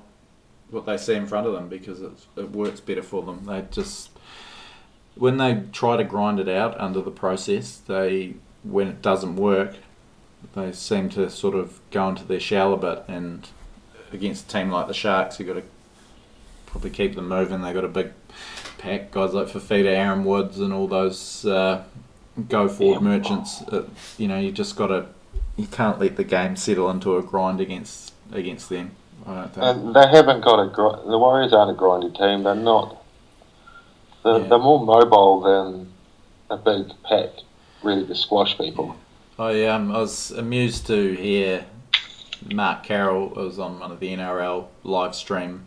[0.70, 3.44] what they see in front of them because it, it works better for them.
[3.46, 4.10] They just
[5.16, 8.34] when they try to grind it out under the process, they
[8.64, 9.76] when it doesn't work,
[10.54, 13.04] they seem to sort of go into their shell a bit.
[13.08, 13.48] And
[14.12, 15.62] against a team like the Sharks, you've got to
[16.66, 17.62] probably keep them moving.
[17.62, 18.12] They've got a big
[18.78, 21.84] pack, guys like Fifita, Aaron Woods, and all those uh,
[22.48, 23.08] go forward Yeah.
[23.08, 23.62] merchants.
[23.62, 23.84] Uh,
[24.16, 25.06] you know, you just got to
[25.56, 28.92] you can't let the game settle into a grind against against them.
[29.26, 29.66] I don't think.
[29.66, 32.44] And they haven't got a gr- the Warriors aren't a grindy team.
[32.44, 33.02] They're not.
[34.24, 34.46] They're, Yeah.
[34.48, 35.92] they're more mobile than
[36.50, 37.30] a big pack,
[37.82, 38.94] really to squash people.
[39.38, 41.64] I um I was amused to hear
[42.52, 45.64] Mark Carroll was on one of the NRL live stream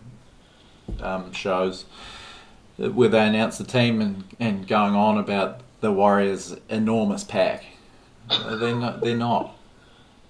[1.01, 1.85] um, shows
[2.77, 7.65] where they announced the team and, and going on about the Warriors' enormous pack.
[8.29, 9.01] They're not.
[9.01, 9.55] They're not.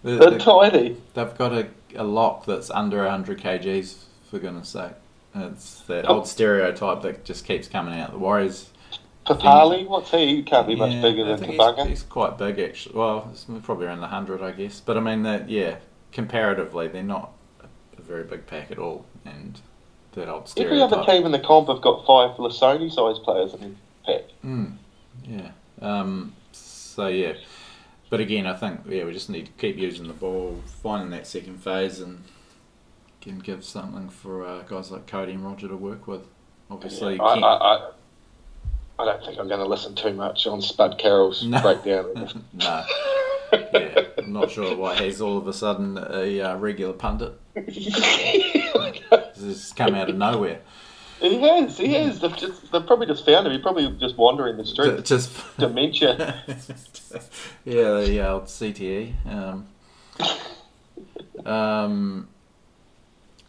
[0.03, 0.97] They're- They're they're- tiny.
[1.13, 4.93] they've got a, a lock that's under 100 kgs, for goodness sake.
[5.35, 6.15] It's that Oh.
[6.15, 8.11] old stereotype that just keeps coming out.
[8.11, 8.69] The Warriors
[9.25, 10.37] Papali, what's he?
[10.37, 11.81] He can't be much bigger than Kabanga.
[11.81, 12.95] he's, he's quite big, actually.
[12.97, 14.79] Well, it's probably around the hundred, I guess.
[14.81, 15.75] But I mean, that yeah,
[16.11, 17.31] comparatively, they're not
[17.97, 19.59] a very big pack at all, and
[20.13, 20.91] that old Every stereotype.
[20.99, 23.71] other team in the comp have got five Lasoni sized players in their
[24.05, 24.23] pack.
[24.43, 24.77] Mm,
[25.23, 25.51] yeah.
[25.81, 27.33] Um, so yeah,
[28.09, 31.25] but again, I think yeah, we just need to keep using the ball, finding that
[31.27, 32.23] second phase, and
[33.21, 36.21] can give something for uh, guys like Cody and Roger to work with.
[36.69, 37.89] Obviously, I, I, I,
[38.99, 41.61] I don't think I'm going to listen too much on Spud Carroll's No.
[41.61, 42.43] breakdown.
[42.53, 42.83] no.
[43.51, 47.39] Yeah, I'm not sure why he's all of a sudden a uh, regular pundit.
[47.55, 50.61] This has come out of nowhere.
[51.19, 52.19] he has, he has.
[52.19, 53.53] They've, just, they've probably just found him.
[53.53, 55.09] He's probably just wandering the streets.
[55.09, 56.43] Just Dementia.
[57.65, 59.13] yeah, the old CTE.
[59.25, 59.67] Um,
[61.45, 62.27] um,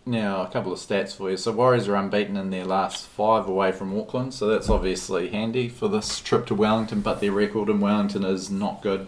[0.04, 1.36] now, a couple of stats for you.
[1.36, 5.68] So, Warriors are unbeaten in their last five away from Auckland, so that's obviously handy
[5.68, 9.06] for this trip to Wellington, but their record in Wellington is not good.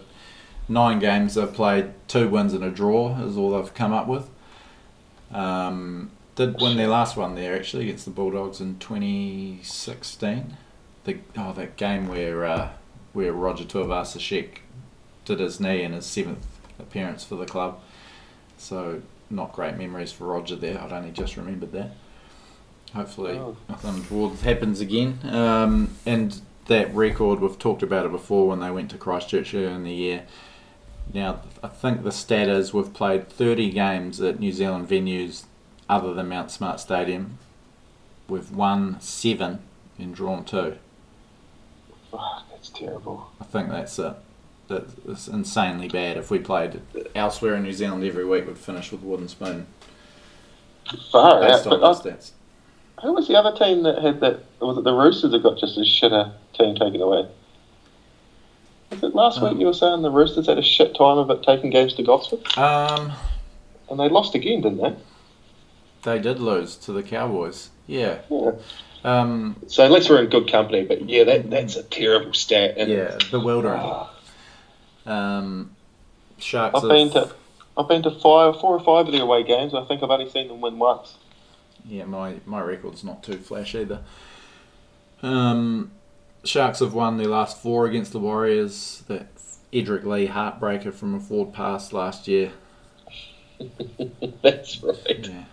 [0.67, 4.29] Nine games they've played, two wins and a draw is all they've come up with.
[5.31, 10.57] Um, did win their last one there actually against the Bulldogs in 2016.
[11.03, 12.69] The, oh, that game where uh,
[13.13, 14.57] where Roger Tuivasa-Sheck
[15.23, 16.45] did his knee in his seventh
[16.79, 17.79] appearance for the club.
[18.57, 20.81] So not great memories for Roger there.
[20.81, 21.91] I'd only just remembered that.
[22.93, 23.55] Hopefully Oh.
[23.69, 25.19] nothing untoward happens again.
[25.23, 29.69] Um, and that record we've talked about it before when they went to Christchurch earlier
[29.69, 30.23] in the year.
[31.13, 35.43] Now I think the stat is we've played 30 games at New Zealand venues
[35.89, 37.37] other than Mount Smart Stadium.
[38.27, 39.59] We've won seven
[39.99, 40.77] and drawn two.
[42.11, 43.29] Oh, that's terrible.
[43.39, 44.13] I think that's it.
[44.67, 46.17] That's insanely bad.
[46.17, 46.81] If we played
[47.13, 49.67] elsewhere in New Zealand every week, we'd finish with wooden spoon
[51.11, 51.67] Far out.
[51.67, 52.31] on those stats.
[53.01, 54.43] who was the other team that had that?
[54.59, 57.27] Was it the Roosters that got just a shitter team taken away?
[58.91, 59.49] Was it last Oh.
[59.49, 62.03] week you were saying the Roosters had a shit time of it taking games to
[62.03, 62.39] Gosford?
[62.57, 63.11] Um,
[63.89, 64.95] And they lost again, didn't they?
[66.03, 67.69] they did lose to the Cowboys.
[67.87, 68.19] Yeah.
[68.29, 68.51] Yeah.
[69.03, 72.75] Um, So unless we're in good company, but yeah, that that's a terrible stat.
[72.77, 73.17] And, yeah.
[73.31, 73.79] Bewildering.
[73.81, 74.09] Ah,
[75.05, 75.71] Um,
[76.37, 76.83] Sharks.
[76.83, 77.29] I've been to
[77.77, 79.73] I've been to five, four or five of the away games.
[79.73, 81.15] I think I've only seen them win once.
[81.87, 83.99] Yeah, my, my record's not too flash either.
[85.21, 85.91] Um,
[86.45, 89.03] Sharks have won their last four against the Warriors.
[89.07, 89.27] That
[89.73, 92.51] Edrick Lee heartbreaker from a forward pass last year.
[94.41, 95.27] That's right.
[95.29, 95.43] Yeah.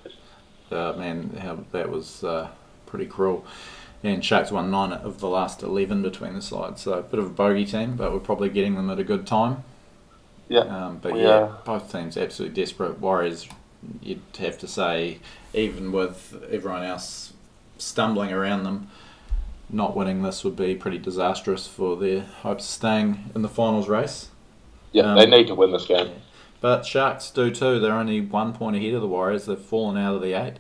[0.71, 2.49] Uh, man, how, that was uh,
[2.87, 3.45] pretty cruel.
[4.03, 6.83] And Sharks won nine of the last 11 between the sides.
[6.83, 9.27] So a bit of a bogey team, but we're probably getting them at a good
[9.27, 9.63] time.
[10.49, 10.61] Yeah.
[10.61, 11.59] Um, but We yeah, are.
[11.65, 12.99] both teams absolutely desperate.
[12.99, 13.49] Warriors,
[14.03, 15.21] you'd have to say,
[15.55, 17.33] even with everyone else
[17.79, 18.89] stumbling around them,
[19.73, 23.89] not winning this would be pretty disastrous for their hopes of staying in the finals
[23.89, 24.29] race.
[24.93, 26.13] Yeah, Um, they need to win this game.
[26.61, 27.81] But Sharks do too.
[27.81, 29.47] They're only one point ahead of the Warriors.
[29.47, 30.59] They've fallen out of the eight.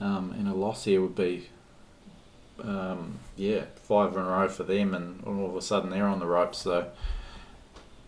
[0.00, 1.48] Um, and a loss here would be,
[2.62, 6.18] um, yeah, five in a row for them, and all of a sudden they're on
[6.18, 6.58] the ropes.
[6.58, 6.88] So,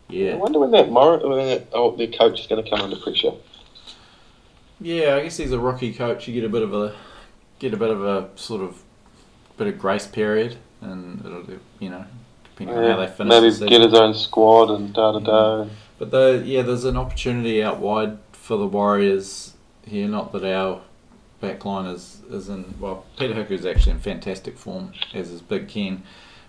[0.08, 0.32] yeah.
[0.32, 2.96] I wonder when that Mor- when that, oh, their coach is going to come under
[2.96, 3.32] pressure.
[4.80, 5.14] yeah.
[5.16, 6.26] I guess he's a rookie coach.
[6.26, 6.94] You get a bit of a,
[7.58, 8.82] get a bit of a sort of
[9.56, 11.44] bit of grace period, and it'll
[11.78, 12.04] you know
[12.44, 13.30] depending on how they finish.
[13.30, 15.66] maybe the get his own squad and da da da.
[15.98, 19.54] But the, yeah, there's an opportunity out wide for the Warriors
[19.86, 20.08] here.
[20.08, 20.80] Not that our
[21.42, 22.74] backline is, is in.
[22.80, 26.02] Well, Peta Hiku's actually in fantastic form, as is Big Ken.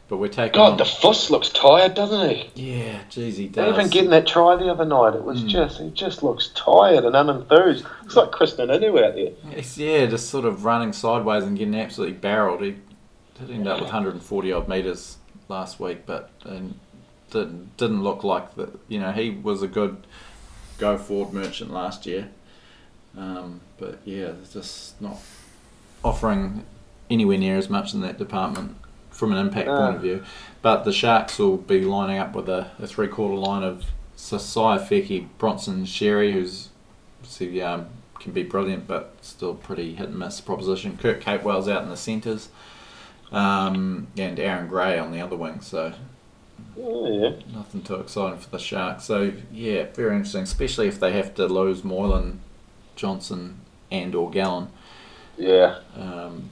[0.09, 0.53] But we're taking.
[0.53, 2.49] God, on, the fuss looks tired, doesn't he?
[2.55, 3.73] yeah, geez, he does.
[3.73, 5.47] Even getting that try the other night, it was Mm.
[5.49, 7.83] just he just looks tired and unenthused.
[8.01, 9.31] Looks like Krisnan Inu out there.
[9.57, 12.61] It's, yeah, just sort of running sideways and getting absolutely barreled.
[12.61, 12.75] He
[13.39, 15.17] did end up with 140 odd metres
[15.49, 16.79] last week, but um,
[17.31, 18.77] didn't, didn't look like that.
[18.87, 20.05] You know, he was a good
[20.77, 22.29] go forward merchant last year.
[23.17, 25.17] Um, but yeah, just not
[26.03, 26.65] offering
[27.09, 28.75] anywhere near as much in that department
[29.11, 29.77] from an impact No.
[29.77, 30.23] point of view.
[30.61, 33.85] But the Sharks will be lining up with a, a three quarter line of
[34.17, 36.69] Sosaia Feki, Bronson Xerri, who's
[37.63, 37.87] um,
[38.19, 40.97] can be brilliant but still pretty hit and miss proposition.
[40.97, 42.49] Kurt Capewell's out in the centres.
[43.33, 45.93] Um, and Aaron Gray on the other wing, so
[46.79, 47.31] Oh, yeah.
[47.53, 49.03] nothing too exciting for the Sharks.
[49.05, 52.39] So yeah, very interesting, especially if they have to lose Moylan,
[52.95, 53.59] Johnson,
[53.91, 54.67] and or Gallen.
[55.37, 55.79] Yeah.
[55.95, 56.51] Um,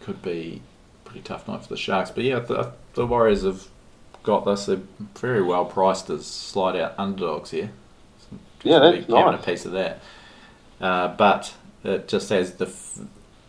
[0.00, 0.62] could be
[1.04, 2.10] a pretty tough night for the Sharks.
[2.10, 3.66] But yeah, the, the Warriors have
[4.22, 4.66] got this.
[4.66, 4.80] They're
[5.18, 7.70] very well priced as slide out underdogs here.
[8.20, 9.40] So Yeah, that's having nice.
[9.42, 10.00] a piece of that.
[10.80, 12.98] Uh, but it just has the f-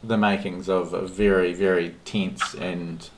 [0.04, 3.10] the makings of a very very tense and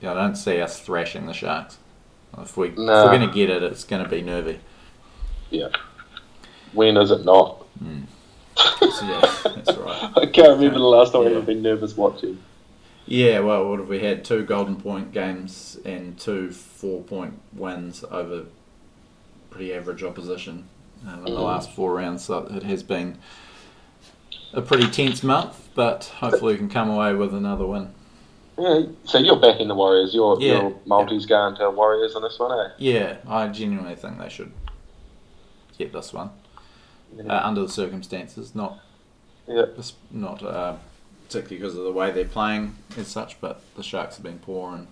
[0.00, 1.78] yeah, I don't see us thrashing the Sharks.
[2.38, 3.04] If we if Nah.
[3.04, 4.60] we're going to get it, it's going to be nervy.
[5.50, 5.68] Yeah.
[6.72, 7.64] When is it not?
[8.56, 9.20] So, yeah,
[9.54, 10.10] that's right.
[10.16, 11.28] I can't remember the last time Yeah.
[11.30, 12.38] I've ever been nervous watching.
[13.06, 14.24] Yeah, well, what have we had?
[14.24, 18.44] Two golden point games and two four point wins over
[19.50, 20.68] pretty average opposition
[21.08, 21.44] um, in the Mm.
[21.44, 22.24] last four rounds.
[22.24, 23.18] So it has been
[24.52, 27.92] a pretty tense month, but hopefully we can come away with another win.
[28.58, 28.82] Yeah.
[29.04, 30.14] So you're backing the Warriors.
[30.14, 30.60] Your Yeah.
[30.62, 32.72] your multis going to Warriors on this one, eh?
[32.78, 34.52] Yeah, I genuinely think they should
[35.78, 36.30] get this one
[37.28, 38.54] uh, under the circumstances.
[38.54, 38.78] Not
[39.48, 39.66] Yeah.
[39.76, 40.76] just not uh,
[41.26, 44.74] particularly because of the way they're playing as such, but the Sharks have been poor
[44.74, 44.88] and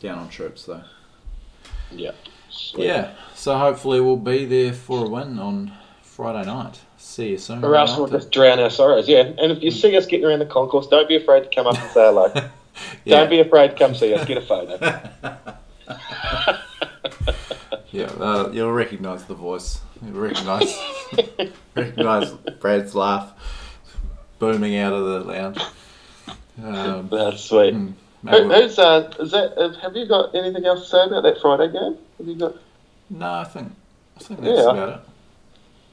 [0.00, 0.62] down on troops.
[0.62, 0.82] So.
[1.92, 2.12] Yeah.
[2.74, 5.72] Yeah, so hopefully we'll be there for a win on
[6.02, 6.80] Friday night.
[7.06, 7.64] See you soon.
[7.64, 9.08] Or else we'll just drown our sorrows.
[9.08, 9.20] Yeah.
[9.20, 11.78] And if you see us getting around the concourse, don't be afraid to come up
[11.78, 12.32] and say hello.
[13.04, 13.20] yeah.
[13.20, 14.26] Don't be afraid to come see us.
[14.26, 14.76] Get a photo.
[17.92, 19.80] yeah, uh, you'll recognise the voice.
[20.04, 20.76] You'll recognise
[21.76, 23.32] recognise Brad's laugh
[24.40, 25.58] booming out of the lounge.
[26.62, 27.72] Um, That's sweet.
[27.72, 27.92] hmm,
[28.28, 29.56] Who, who's uh, is that?
[29.56, 31.96] Uh, have you got anything else to say about that Friday game?
[32.18, 32.56] Have you got?
[33.10, 33.72] no, I think
[34.16, 34.70] I think that's Yeah.
[34.70, 35.00] about it.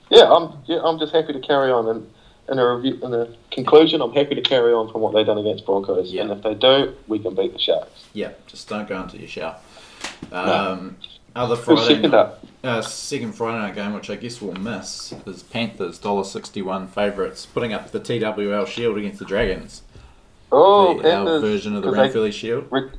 [0.09, 0.57] Yeah, I'm.
[0.65, 2.09] Yeah, I'm just happy to carry on and.
[2.49, 5.37] In a review, in a conclusion, I'm happy to carry on from what they've done
[5.37, 6.23] against Broncos, Yeah.
[6.23, 8.03] and if they do, we can beat the Sharks.
[8.11, 9.55] Yeah, just don't go into your shower.
[10.33, 10.97] Um,
[11.37, 12.43] Other Friday second up?
[12.61, 16.87] Uh, second Friday night game, which I guess we'll miss, is Panthers dollar sixty one
[16.89, 19.81] favourites, putting up the TWL Shield against the Dragons.
[20.51, 22.65] Oh, the, our Panthers, version of the Ranfurly Shield.
[22.69, 22.89] re-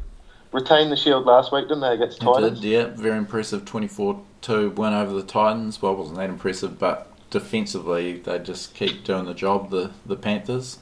[0.55, 2.61] retained the shield last week, didn't they, against It Titans?
[2.61, 5.83] did, yeah, very impressive 24-2 win over the Titans.
[5.83, 9.71] Well, it wasn't that impressive, but defensively they just keep doing the job.
[9.71, 10.79] The the Panthers,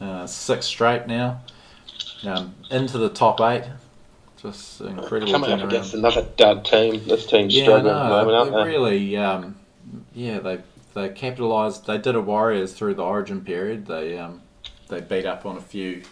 [0.00, 1.40] uh, six straight now,
[2.24, 3.64] um, into the top eight.
[4.40, 5.32] Just incredible.
[5.32, 7.02] Coming up against another dud team.
[7.06, 8.70] This team's Yeah, struggling at the no, moment, they they?
[8.70, 9.56] really, um,
[10.14, 10.60] yeah, they
[10.94, 11.86] they capitalised.
[11.86, 13.86] They did a Warriors through the Origin period.
[13.86, 14.42] They um,
[14.88, 16.02] they beat up on a few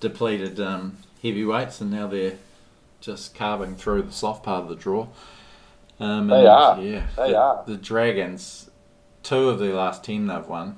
[0.00, 2.38] depleted um, heavyweights, and now they're
[3.00, 5.06] just carving through the soft part of the draw.
[6.00, 6.80] Um, They are.
[6.80, 7.64] Yeah, They the, are.
[7.66, 8.70] The Dragons,
[9.22, 10.76] two of their last ten they've won,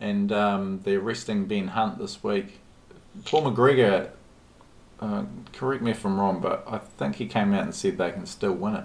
[0.00, 2.58] and um, they're resting Ben Hunt this week.
[3.24, 4.10] Paul McGregor.
[5.00, 8.12] Uh, correct me if I'm wrong, but I think he came out and said they
[8.12, 8.84] can still win it.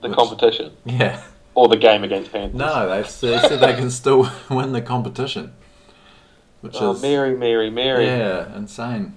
[0.00, 0.72] The Which- competition.
[0.84, 1.22] Yeah.
[1.56, 2.56] Or the game against Panthers.
[2.58, 5.52] No, they they said they can still win the competition,
[6.62, 8.06] which Oh, is Mary, Mary, Mary.
[8.06, 9.16] yeah insane.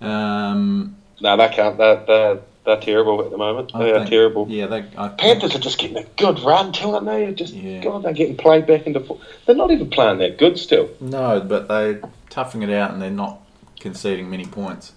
[0.00, 1.76] Um, No, they can't.
[1.78, 3.70] They're, they're, they're terrible at the moment.
[3.74, 4.46] I They are terrible.
[4.48, 4.84] Yeah, they.
[4.96, 7.32] I think- Panthers are just getting a good run too, aren't they?
[7.34, 7.82] Just Yeah.
[7.82, 9.00] God, they're getting played back into.
[9.00, 10.88] fo- They're not even playing that good still.
[11.00, 13.40] No, but they're toughing it out and they're not
[13.80, 14.92] conceding many points.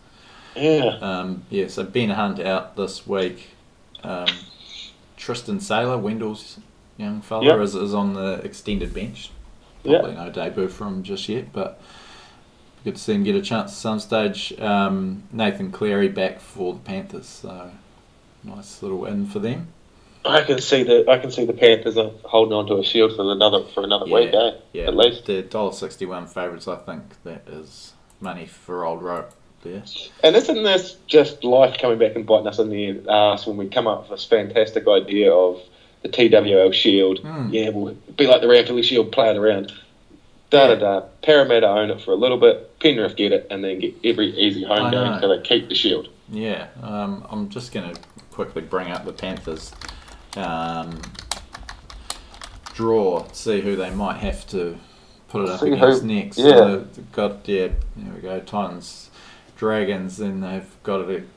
[0.55, 0.97] Yeah.
[1.01, 3.49] Um, yeah, so Ben Hunt out this week.
[4.03, 4.27] Um,
[5.17, 6.59] Tristan Sailor, Wendell's
[6.97, 7.59] young fella, Yep.
[7.61, 9.31] is, is on the extended bench.
[9.83, 11.81] Probably no debut for him just yet, but
[12.83, 14.53] good to see him get a chance at some stage.
[14.59, 17.71] Um, Nathan Cleary back for the Panthers, so
[18.43, 19.67] nice little win for them.
[20.25, 23.15] I can see the I can see the Panthers are holding on to a shield
[23.15, 24.51] for another for another week, eh?
[24.71, 24.83] yeah.
[24.83, 25.25] At least.
[25.25, 26.67] they're dollar sixty one favourites.
[26.67, 29.31] I think that is money for old rope
[29.63, 29.83] there.
[30.23, 33.67] And isn't this just life coming back and biting us in the ass when we
[33.67, 35.61] come up with this fantastic idea of
[36.03, 37.19] the TWL Shield?
[37.19, 37.49] Hmm.
[37.51, 39.73] Yeah, we'll be like the Ranfurly Shield, playing around.
[40.53, 40.99] Da da da.
[41.23, 42.79] Parramatta own it for a little bit.
[42.79, 45.19] Penrith get it, and then get every easy home I game, know.
[45.21, 46.09] so they keep the Shield.
[46.29, 47.99] Yeah, um, I'm just going to
[48.31, 49.73] quickly bring up the Panthers
[50.37, 51.01] um,
[52.73, 54.77] draw, see who they might have to
[55.27, 56.37] put it up See who- against next.
[56.37, 56.49] yeah.
[56.57, 59.09] So they've got yeah, there we go, Titans,
[59.57, 61.27] Dragons, then they've got it.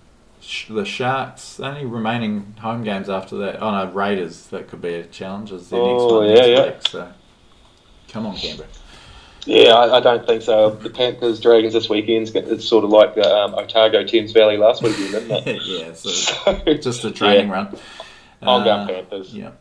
[0.68, 3.60] The Sharks, only remaining home games after that.
[3.60, 4.46] Oh no, Raiders.
[4.48, 5.50] That could be a challenge.
[5.50, 6.64] Is their next Oh, one yeah, next yeah.
[6.66, 6.86] week?
[6.88, 7.12] So,
[8.08, 8.68] come on, Canberra.
[9.46, 10.70] Yeah, I, I don't think so.
[10.70, 14.82] The Panthers Dragons this weekend it's sort of like the um, Otago Thames Valley last
[14.82, 15.62] weekend, isn't it?
[15.66, 16.10] yeah, so
[16.64, 17.78] So, just a training yeah, run.
[18.42, 19.32] I'll go Uh, Panthers.
[19.34, 19.52] Yeah.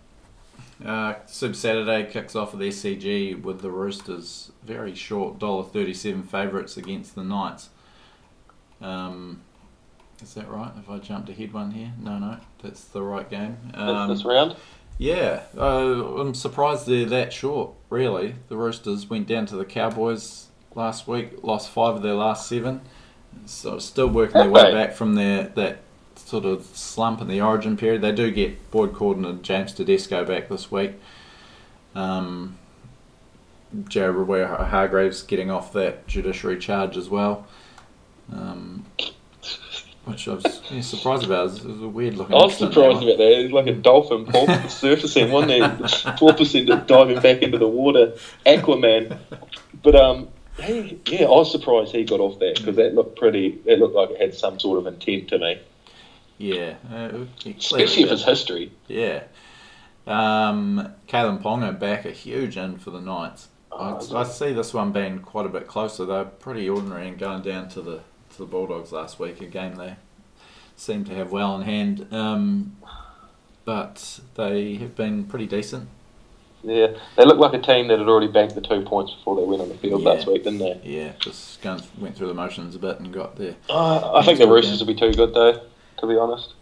[0.84, 5.94] Uh, Super Saturday kicks off at the SCG with the Roosters very short dollar thirty
[5.94, 7.70] seven favourites against the Knights.
[8.82, 9.42] Um,
[10.22, 10.72] is that right?
[10.76, 11.92] Have I jumped ahead one here?
[12.02, 13.58] No, no, that's the right game.
[13.72, 14.56] This- Um, this round.
[14.98, 17.72] Yeah, uh, I'm surprised they're that short.
[17.90, 22.48] Really, the Roosters went down to the Cowboys last week, lost five of their last
[22.48, 22.82] seven,
[23.46, 25.80] so still working their way back from their that
[26.16, 28.02] sort of slump in the Origin period.
[28.02, 30.94] They do get Boyd Cordner and James Tedesco back this week.
[31.94, 32.58] Um,
[33.90, 34.14] Joe
[34.70, 37.46] Hargraves getting off that judiciary charge as well.
[38.32, 38.86] Um,
[40.06, 41.40] which I was yeah, surprised about.
[41.40, 42.36] It was, it was a weird looking.
[42.36, 43.42] I was surprised about that.
[43.42, 46.18] It's like a dolphin porpoise surfacing, wasn't it?
[46.20, 48.14] Four percent diving back into the water,
[48.46, 49.18] Aquaman.
[49.84, 50.30] But um,
[50.62, 53.60] he, yeah, I was surprised he got off that because that looked pretty.
[53.66, 55.60] It looked like it had some sort of intent to me,
[56.38, 58.72] Yeah, uh, especially if it's history.
[58.88, 59.24] Yeah.
[60.08, 63.48] Um, Kalyn Ponga back a huge in for the Knights.
[63.72, 66.06] Oh, I, I see this one being quite a bit closer.
[66.06, 68.02] They're pretty ordinary and going down to the
[68.36, 69.96] to the Bulldogs last week, a game they
[70.76, 72.08] seem to have well in hand.
[72.12, 72.76] Um,
[73.64, 75.90] but they have been pretty decent.
[76.64, 79.44] Yeah, they looked like a team that had already banked the two points before they
[79.44, 80.10] went on the field Yeah.
[80.10, 80.80] last week, didn't they?
[80.84, 83.56] Yeah, just going, went through the motions a bit and got there.
[83.70, 85.62] Uh, I think the Roosters will be too good though,
[86.00, 86.54] to be honest.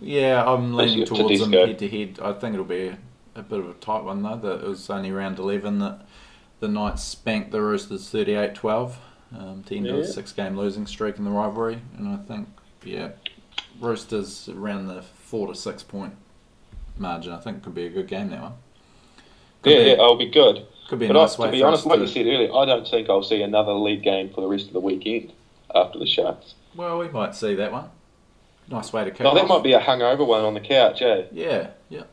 [0.00, 2.18] Yeah, I'm leaning towards them head to head.
[2.20, 2.98] I think it'll be a,
[3.36, 4.36] a bit of a tight one though.
[4.36, 6.00] That it was only round eleven that
[6.58, 8.94] the Knights spanked the Roosters 38-12
[9.38, 12.48] um, to end of a six-game losing streak in the rivalry, and I think
[12.84, 13.10] yeah,
[13.80, 16.14] Roosters around the four to six point
[16.98, 17.32] margin.
[17.32, 18.52] I think could be a good game that one.
[19.62, 20.66] Could yeah, be, yeah, I'll be good.
[20.88, 22.04] could be a But nice I, way to be honest, like to.
[22.04, 24.72] you said earlier, I don't think I'll see another league game for the rest of
[24.74, 25.32] the weekend
[25.74, 26.54] after the Sharks.
[26.76, 27.88] Well, we might see that one.
[28.68, 31.24] Nice way to kick No, that might be a hungover one on the couch, eh?
[31.32, 32.04] Yeah, yeah.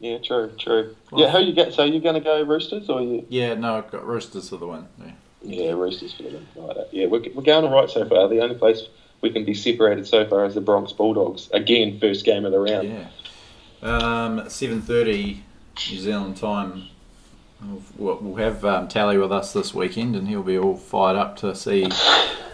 [0.00, 0.96] Yeah, true, true.
[1.10, 1.72] Well- yeah, who you get?
[1.74, 3.24] So you're going to go Roosters or you?
[3.28, 4.86] Yeah, no, I've got Roosters for the win.
[4.98, 5.12] Yeah.
[5.44, 6.46] Yeah, Roosters win.
[6.54, 8.28] Right, uh, yeah, we're, we're going all right so far.
[8.28, 8.82] The only place
[9.20, 11.50] we can be separated so far is the Bronx Bulldogs.
[11.52, 12.88] Again, first game of the round.
[12.88, 13.08] Yeah.
[13.82, 15.42] Um, seven thirty
[15.90, 16.88] New Zealand time.
[17.96, 21.36] We'll, we'll have um, Tally with us this weekend, and he'll be all fired up
[21.38, 21.88] to see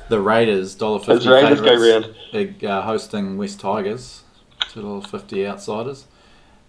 [0.08, 2.14] the Raiders dollar fifty Raiders go round.
[2.32, 4.22] big, uh, hosting West Tigers,
[4.70, 6.06] two dollar fifty outsiders.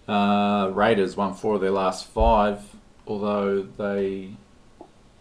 [0.08, 2.60] Uh, Raiders won four of their last five,
[3.06, 4.30] although they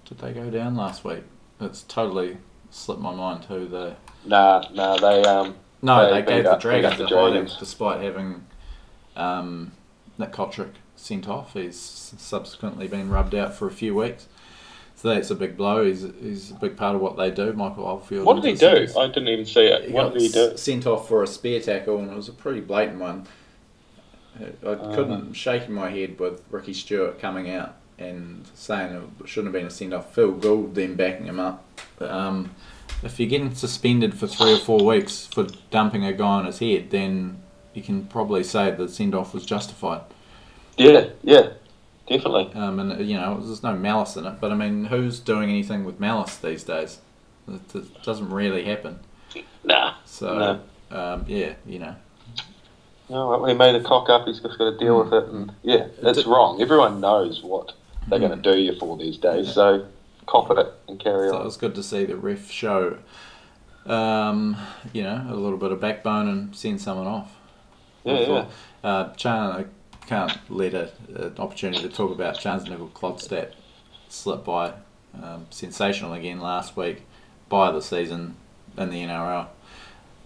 [0.10, 1.24] did they go down last week.
[1.62, 2.38] It's totally
[2.72, 3.96] slipped my mind who the
[4.26, 5.56] Nah, nah, they um.
[5.82, 8.46] no, They they, gave the up- Dragons the hiding despite having
[9.16, 9.72] um,
[10.18, 11.54] Nick Cotric sent off.
[11.54, 14.28] He's subsequently been rubbed out for a few weeks.
[14.96, 15.86] So that's a big blow.
[15.86, 18.26] He's, he's a big part of what they do, Michael Oldfield.
[18.26, 18.88] What did he do?
[19.00, 19.86] I didn't even see it.
[19.88, 20.58] He What did he do?
[20.58, 23.26] sent off for a spear tackle, and it was a pretty blatant one.
[24.40, 24.96] I Uh.
[24.96, 29.68] couldn't shake my head with Ricky Stuart coming out and saying it shouldn't have been
[29.68, 30.14] a send off.
[30.14, 31.66] Phil Gould then backing him up.
[32.00, 32.56] Um,
[33.04, 36.60] if you're getting suspended for three or four weeks for dumping a guy on his
[36.60, 37.42] head, then
[37.74, 40.02] you can probably say the send off was justified.
[40.78, 41.50] Yeah, yeah,
[42.08, 42.52] definitely.
[42.54, 44.40] Um, and you know, there's no malice in it.
[44.40, 47.00] But I mean, who's doing anything with malice these days?
[47.48, 49.00] It, it doesn't really happen.
[49.64, 49.96] Nah.
[50.06, 51.96] So um, yeah, you know.
[53.10, 54.28] No, he made a cock up.
[54.28, 56.62] He's just got to deal with it, and yeah, it's wrong.
[56.62, 57.74] Everyone knows what
[58.10, 59.86] they're going to do you for these days, so
[60.26, 61.34] cop it and carry on.
[61.34, 62.98] So it was good to see the ref show,
[63.86, 64.58] um,
[64.94, 67.36] you know, a little bit of backbone and send someone off.
[68.04, 68.46] Yeah, yeah.
[68.84, 73.54] Uh, Charnze, I can't let a, an opportunity to talk about Charnze Nicoll-Klokstad
[74.10, 74.74] slip by.
[75.22, 77.02] Um, sensational again last week
[77.50, 78.36] by the season
[78.78, 79.48] in the NRL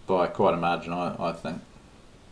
[0.05, 1.61] by quite a margin, I, I think.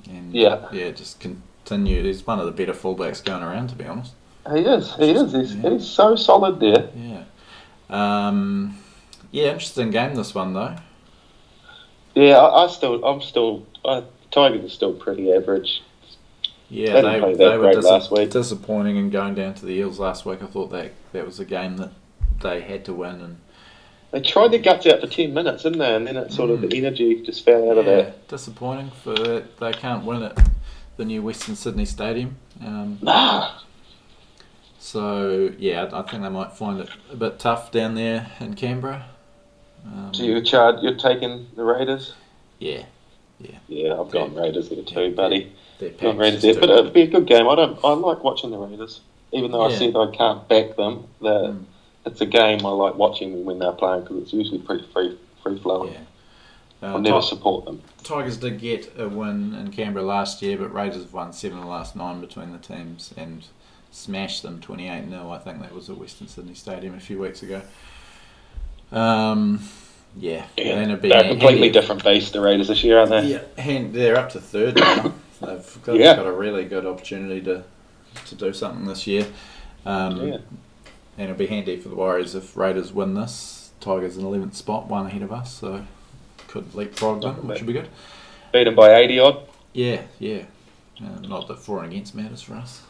[0.09, 0.67] And Yeah.
[0.73, 2.05] yeah, just continued.
[2.05, 4.13] He's one of the better fullbacks going around, to be honest.
[4.53, 4.95] He is.
[4.95, 5.31] He is.
[5.33, 5.69] He's, Yeah.
[5.71, 6.89] he's so solid there.
[6.95, 7.23] Yeah.
[7.89, 8.77] Um,
[9.31, 10.75] yeah, interesting game this one though.
[12.15, 15.81] Yeah, I, I still, I'm still, uh, Tigers are still pretty average.
[16.69, 18.29] Yeah, They they, they were dis- last week.
[18.31, 20.41] disappointing in going down to the Eels last week.
[20.41, 21.91] I thought that that was a game that
[22.41, 23.37] they had to win, and
[24.11, 25.93] They tried their guts out for ten minutes, didn't they?
[25.95, 26.69] And then it sort of Mm.
[26.69, 28.27] the energy just fell out of yeah, that.
[28.29, 30.37] disappointing for that they can't win at
[30.97, 32.37] the new Western Sydney Stadium.
[32.65, 33.51] Um, Nah,
[34.81, 38.55] so yeah, I I think they might find it a bit tough down there in
[38.55, 39.05] Canberra.
[39.85, 40.37] Um, so you're
[40.81, 42.13] you're taking the Raiders.
[42.59, 42.83] yeah,
[43.39, 43.99] Yeah, yeah.
[43.99, 45.51] I've gone Raiders there too, buddy.
[45.79, 47.47] they're Gone Raiders there, but it'd be a good game.
[47.47, 49.01] I don't, I like watching the Raiders,
[49.31, 49.77] even though I Yeah.
[49.77, 51.05] said I can't back them.
[51.21, 51.65] The, Mm.
[52.03, 55.59] It's a game I like watching when they're playing because it's usually pretty free, free
[55.59, 55.93] flowing.
[55.93, 55.99] yeah.
[56.89, 57.79] I Uh, never Ti- support them.
[58.03, 61.65] Tigers did get a win in Canberra last year, but Raiders have won seven of
[61.65, 63.45] the last nine between the teams and
[63.91, 65.29] smashed them 28 0.
[65.31, 67.61] I think that was at Western Sydney Stadium a few weeks ago.
[68.91, 69.61] Um,
[70.17, 73.27] yeah, Yeah, be they're a completely if- different beast, the Raiders this year, aren't they?
[73.27, 75.13] Yeah, and they're up to third now.
[75.41, 76.15] They've got, Yeah.
[76.17, 77.63] got a really good opportunity to
[78.25, 79.25] to do something this year.
[79.85, 80.37] Um, Yeah.
[81.17, 83.71] And it'll be handy for the Warriors if Raiders win this.
[83.79, 85.85] Tigers in 11th spot, one ahead of us, so
[86.47, 87.87] could leapfrog them, which would be good.
[88.53, 89.37] Beat them by 80 odd.
[89.73, 90.43] Yeah, yeah.
[90.99, 92.81] Uh, not that for and against matters for us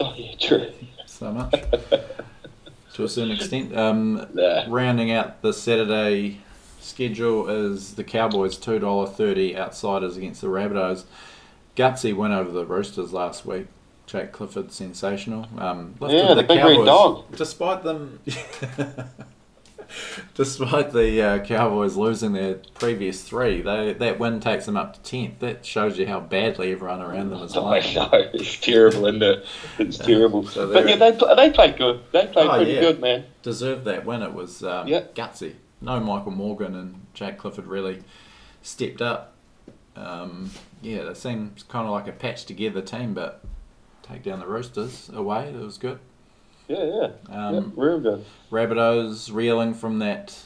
[0.00, 0.72] Oh, yeah, true.
[1.06, 1.52] so much
[2.94, 3.76] to a certain extent.
[3.76, 4.64] Um, Nah.
[4.68, 6.40] rounding out the Saturday
[6.80, 11.04] schedule is the Cowboys two dollar thirty outsiders against the Rabbitohs.
[11.76, 13.66] Gutsy win over the Roosters last week.
[14.06, 15.46] Jake Clifford sensational.
[15.58, 17.24] Um, Yeah, the big red dog.
[17.36, 18.18] Despite them,
[20.34, 25.00] despite the uh, Cowboys losing their previous three, they that win takes them up to
[25.02, 25.38] tenth.
[25.40, 27.94] That shows you how badly everyone around them is I playing.
[27.94, 29.46] know it's terrible, isn't it?
[29.78, 30.46] It's terrible.
[30.46, 32.00] So but yeah, they they played good.
[32.12, 32.80] They played Oh, pretty yeah.
[32.80, 33.24] good, man.
[33.42, 34.22] deserved that win.
[34.22, 35.02] It was um, Yeah.
[35.14, 35.54] gutsy.
[35.80, 38.02] No Michael Morgan and Jack Clifford really
[38.62, 39.34] stepped up.
[39.96, 40.50] Um,
[40.82, 43.42] yeah, they seemed kind of like a patched together team, but
[44.02, 45.48] take down the Roosters away.
[45.48, 45.98] It was good.
[46.70, 47.08] Yeah, yeah,
[47.48, 48.24] Um, yeah real good.
[48.52, 50.38] Rabbitohs reeling from that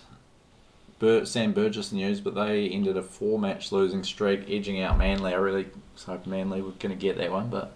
[0.99, 5.33] Bur- Sam Burgess news, but they ended a four-match losing streak, edging out Manly.
[5.35, 7.73] I really was hoping Manly were going to get that one, but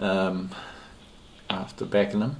[0.00, 0.50] um,
[1.48, 2.36] after backing them,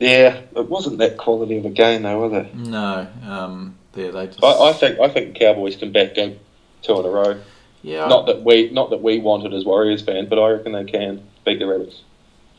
[0.00, 2.54] Yeah, it wasn't that quality of a game though, was it?
[2.54, 6.38] no, um, yeah, they just I, I think I think the Cowboys can back them
[6.82, 7.40] two in a row.
[7.82, 10.84] yeah, Not that we not that we wanted as Warriors fans, but I reckon they
[10.84, 12.00] can beat the Rabbits.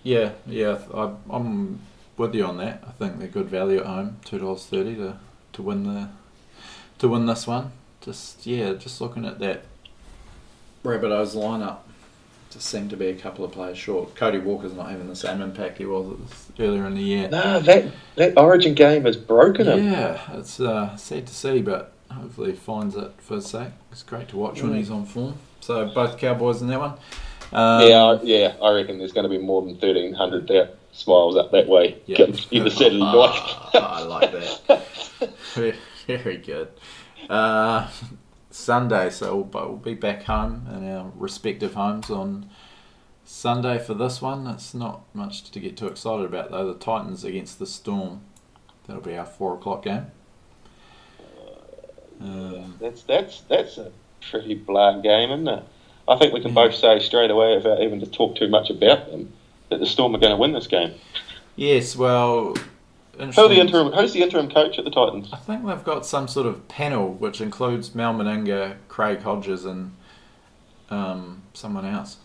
[0.05, 1.79] Yeah, yeah, I, I'm
[2.15, 2.83] with you on that.
[2.87, 5.17] I think they're good value at home, two dollars thirty to
[5.53, 6.09] to win the
[6.99, 7.71] to win this one.
[8.01, 9.63] Just yeah, just looking at that
[10.83, 11.79] Rabbitohs lineup,
[12.51, 14.15] just seem to be a couple of players short.
[14.15, 16.19] Cody Walker's not having the same impact he was
[16.59, 17.27] earlier in the year.
[17.27, 19.91] No, that that Origin game has broken him.
[19.91, 23.71] Yeah, it's uh, sad to see, but hopefully he finds it for his sake.
[23.91, 25.39] It's great to watch when he's on form.
[25.61, 26.93] So both Cowboys in that one.
[27.53, 28.55] Um, yeah, I- yeah.
[28.61, 31.97] I reckon there's going to be more than thirteen hundred there smiles up that way.
[32.05, 32.25] Yeah.
[32.51, 33.11] Either Saturday night.
[33.13, 34.87] Ah, I like that.
[35.53, 35.75] Very,
[36.07, 36.67] very good.
[37.29, 37.89] Uh,
[38.51, 42.49] Sunday, so we'll, we'll be back home in our respective homes on
[43.23, 44.45] Sunday for this one.
[44.47, 46.71] It's not much to get too excited about though.
[46.71, 48.21] The Titans against the Storm.
[48.87, 50.07] That'll be our four o'clock game.
[52.21, 53.91] Um, That's that's that's a
[54.31, 55.63] pretty bland game, isn't it?
[56.07, 59.09] I think we can both say straight away, without even to talk too much about
[59.11, 59.31] them,
[59.69, 60.93] that the Storm are going to win this game.
[61.55, 62.55] yes, well,
[63.17, 63.91] Who the interim?
[63.91, 65.29] Who's the interim coach at the Titans?
[65.33, 69.91] I think they've got some sort of panel which includes Mal Meninga, Craig Hodges, and
[70.89, 72.17] um, someone else.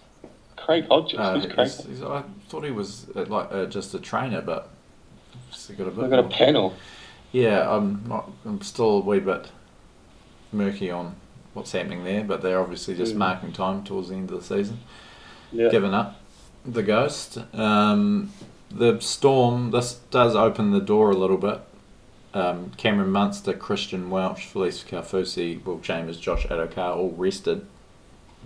[0.56, 1.18] Craig Hodges.
[1.18, 1.68] Uh, Craig?
[1.68, 4.68] he's- he's- I thought he was uh, like uh, just a trainer, but
[5.78, 5.96] got a bit.
[5.96, 6.74] They've got a panel.
[7.32, 8.30] yeah, I'm not.
[8.44, 9.48] I'm still a wee bit
[10.52, 11.14] murky on
[11.54, 13.18] what's happening there, but they're obviously just Mm.
[13.18, 14.78] marking time towards the end of the season.
[15.52, 15.68] Yeah.
[15.68, 16.20] Given up
[16.64, 17.38] the ghost.
[17.54, 18.30] Um,
[18.70, 19.70] the storm.
[19.72, 21.60] This does open the door a little bit.
[22.32, 27.66] Um, Cameron Munster, Christian Welch, Felise Kaufusi, Will Chambers, Josh Addo-Carr all rested.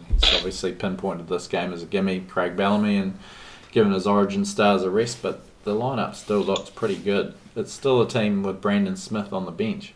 [0.09, 2.21] He's obviously pinpointed this game as a gimme.
[2.21, 3.19] Craig Bellamy and
[3.73, 7.35] given his origin stars a rest, but the lineup still looks pretty good.
[7.55, 9.93] It's still a team with Brandon Smith on the bench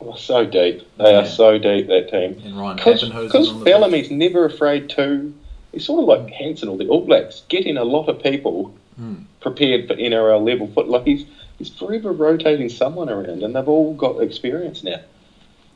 [0.00, 0.82] Oh, so deep.
[0.98, 1.20] They Yeah.
[1.20, 2.40] are so deep, that team.
[2.44, 3.08] and Ryan Because the
[3.54, 3.64] bench.
[3.64, 5.32] Bellamy's never afraid to.
[5.72, 9.14] He's sort of like Hansen or the All Blacks, getting a lot of people Hmm.
[9.40, 10.88] prepared for NRL level foot.
[10.88, 11.24] Like he's
[11.58, 15.00] he's forever rotating someone around, and they've all got experience now.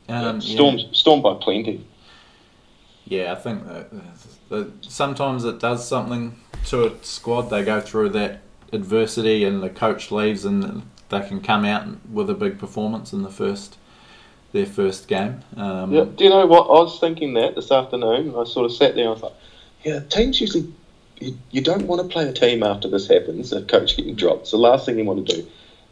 [0.09, 0.55] Um, yeah.
[0.55, 1.81] Storms, Storm by plenty.
[3.05, 3.89] Yeah, I think that,
[4.49, 6.35] that sometimes it does something
[6.67, 7.43] to a squad.
[7.49, 8.39] They go through that
[8.71, 13.21] adversity, and the coach leaves, and they can come out with a big performance in
[13.23, 13.77] the first
[14.53, 15.41] their first game.
[15.57, 16.05] Um, Yeah.
[16.05, 16.67] Do you know what?
[16.67, 18.33] I was thinking that this afternoon.
[18.37, 19.33] I sort of sat there and I was like,
[19.83, 20.71] yeah, teams usually,
[21.19, 24.43] you, you don't want to play a team after this happens, a coach getting dropped.
[24.43, 25.47] It's the last thing you want to do.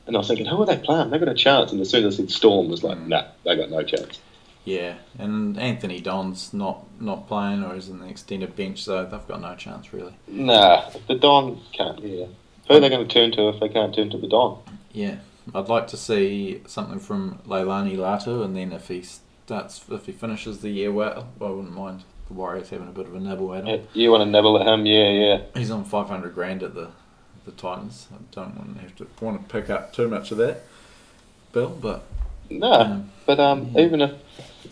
[0.08, 1.10] And I was thinking, who are they playing?
[1.10, 1.72] They got a chance.
[1.72, 4.20] And as soon as I said Storm, was like, nah, they got no chance.
[4.64, 9.28] Yeah, and Anthony Don's not not playing or is in the extended bench, so they've
[9.28, 10.14] got no chance really.
[10.28, 12.00] Nah, the Don can't.
[12.00, 12.28] Yeah.
[12.68, 14.60] Who are they going to turn to if they can't turn to the Don?
[14.94, 15.16] Yeah,
[15.56, 20.12] I'd like to see something from Leilani Latu, and then if he starts, if he
[20.12, 23.54] finishes the year well, I wouldn't mind the Warriors having a bit of a nibble
[23.56, 23.88] at him.
[23.94, 24.86] You want to nibble at him?
[24.86, 25.42] Yeah, yeah.
[25.56, 26.90] He's on five hundred grand at the
[27.46, 28.08] the Titans.
[28.14, 30.64] I don't want to have to want to pick up too much of that,
[31.52, 32.04] Bill, but
[32.50, 33.82] No, um, but um, Yeah.
[33.82, 34.12] even if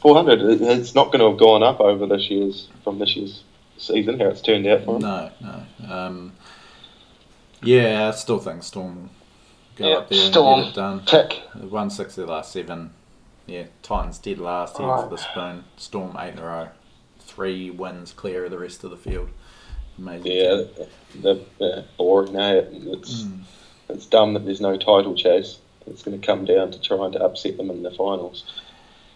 [0.01, 3.43] 400, it's not going to have gone up over this year's from this year's
[3.79, 4.19] season.
[4.19, 5.01] How it's turned out for him.
[5.01, 5.93] no, no.
[5.93, 6.33] Um,
[7.63, 9.09] yeah, I still think Storm
[9.79, 10.59] go Yeah, up there Storm.
[10.59, 11.05] and get it done.
[11.05, 11.41] Tick.
[11.69, 12.91] One six their last seven.
[13.47, 15.03] Yeah, Titans dead last, heading Right.
[15.03, 15.63] for the spoon.
[15.77, 16.67] Storm eight in a row.
[17.21, 19.29] Three wins clear of the rest of the field.
[19.97, 20.31] Amazing.
[20.31, 20.63] Yeah,
[21.21, 22.33] the, the boring.
[22.33, 23.39] No, it's Mm.
[23.89, 25.59] it's dumb that there's no title chase.
[25.87, 28.43] It's going to come down to trying to upset them in the finals.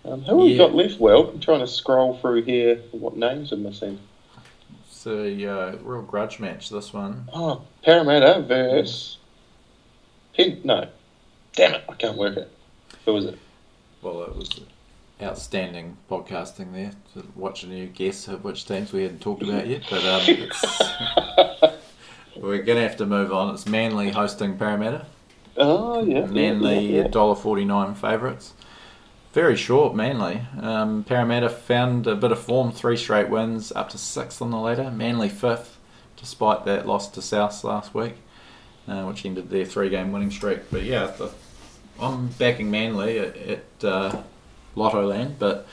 [0.06, 1.00] Um, who have we got left?
[1.00, 2.82] Well, I'm trying to scroll through here.
[2.92, 4.00] What names are missing?
[4.88, 7.30] It's a uh, real grudge match, this one.
[7.34, 9.18] Oh, Parramatta versus.
[10.38, 10.88] No,
[11.54, 12.52] damn it, I can't work it.
[13.06, 13.38] Who was it?
[14.02, 14.62] Well, it was
[15.22, 19.84] outstanding podcasting there to watching you guess at which teams we hadn't talked about yet.
[19.90, 20.82] But um, it's,
[22.36, 23.54] we're going to have to move on.
[23.54, 25.06] It's Manly hosting Parramatta.
[25.56, 27.08] Oh yeah, Manly yeah, yeah.
[27.10, 28.54] $1.49 favourites.
[29.34, 30.42] Very short, Manly.
[30.60, 34.58] Um, Parramatta found a bit of form, three straight wins, up to sixth on the
[34.58, 34.92] ladder.
[34.92, 35.78] Manly fifth,
[36.18, 38.16] despite that loss to South last week,
[38.88, 40.60] uh, which ended their three-game winning streak.
[40.72, 41.32] But yeah, the,
[42.00, 44.24] I'm backing Manly at, at uh,
[44.76, 45.68] Lottoland, but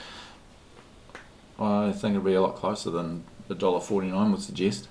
[1.59, 4.89] I think it'll be a lot closer than the $1.49 would suggest.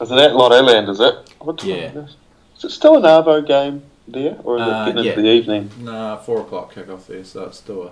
[0.00, 0.88] Is it at Lottoland?
[0.90, 1.14] Is it?
[1.38, 1.76] What time Yeah.
[1.76, 2.16] is it?
[2.58, 5.10] Is it still an Arvo game there, or is Uh, it getting yeah.
[5.12, 5.70] into the evening?
[5.80, 7.90] Nah, four o'clock kickoff there, so it's still a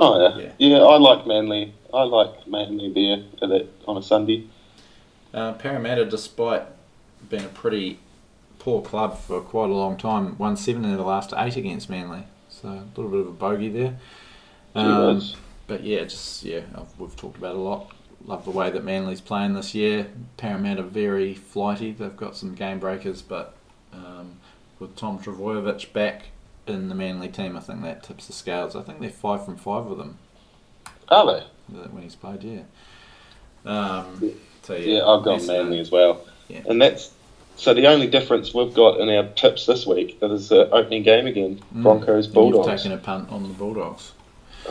[0.00, 0.38] Oh yeah.
[0.38, 0.52] Yeah.
[0.58, 1.74] yeah, I like Manly.
[1.92, 4.46] I like Manly there at that on a Sunday.
[5.34, 6.62] Uh, Parramatta, despite
[7.28, 7.98] being a pretty
[8.68, 12.24] poor club for quite a long time, won seven in the last eight against Manly.
[12.50, 13.96] So a little bit of a bogey there.
[14.74, 15.22] Um,
[15.66, 16.60] but yeah, just yeah,
[16.98, 17.90] we've talked about a lot.
[18.26, 20.08] Love the way that Manly's playing this year.
[20.36, 21.92] Parramatta very flighty.
[21.92, 23.56] They've got some game breakers, but
[23.94, 24.36] um,
[24.78, 26.26] with Tom Trbojevic back
[26.66, 28.76] in the Manly team, I think that tips the scales.
[28.76, 30.18] I think they're five from five with them.
[31.08, 31.46] Are they?
[31.74, 32.44] uh, when he's played.
[32.44, 32.62] Yeah.
[33.64, 36.20] Um, so yeah, Yeah, I've got uh, Manly as well.
[36.48, 36.62] Yeah.
[36.68, 37.12] And that's
[37.58, 41.26] so the only difference we've got in our tips this week is the opening game
[41.26, 41.82] again, Mm.
[41.82, 42.66] Broncos Bulldogs.
[42.68, 44.12] You've taken a punt on the Bulldogs.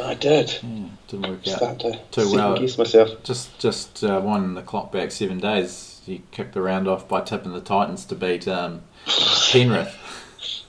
[0.02, 0.58] I did.
[0.64, 1.80] Yeah, didn't work out.
[1.82, 2.58] To Too well.
[2.60, 3.10] guess myself.
[3.24, 6.02] Just just uh, won the clock back seven days.
[6.06, 8.82] You kicked the round off by tipping the Titans to beat um,
[9.52, 9.96] Penrith.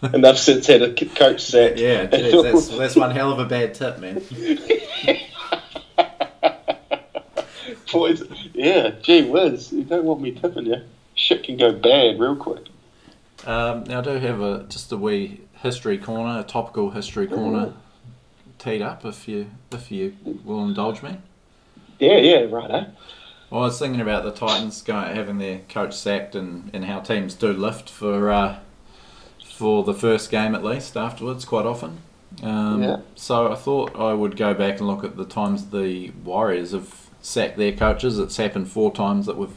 [0.02, 1.74] and they've since had a coach sack.
[1.76, 4.22] Yeah, geez, that's, that's one hell of a bad tip, man.
[7.92, 8.22] Boys,
[8.54, 10.76] yeah, gee whiz, you don't want me tipping you.
[11.18, 12.66] Shit can go bad real quick.
[13.44, 17.74] Um, now I do have a just a wee history corner, a topical history corner
[18.58, 19.04] teed up.
[19.04, 21.18] If you if you will indulge me.
[21.98, 22.84] Yeah, yeah, right, eh?
[23.50, 27.00] Well, I was thinking about the Titans going having their coach sacked and, and how
[27.00, 28.60] teams do lift for uh,
[29.42, 31.98] for the first game at least afterwards quite often.
[32.44, 33.00] Um, Yeah.
[33.16, 37.10] So I thought I would go back and look at the times the Warriors have
[37.22, 38.20] sacked their coaches.
[38.20, 39.56] It's happened four times that we've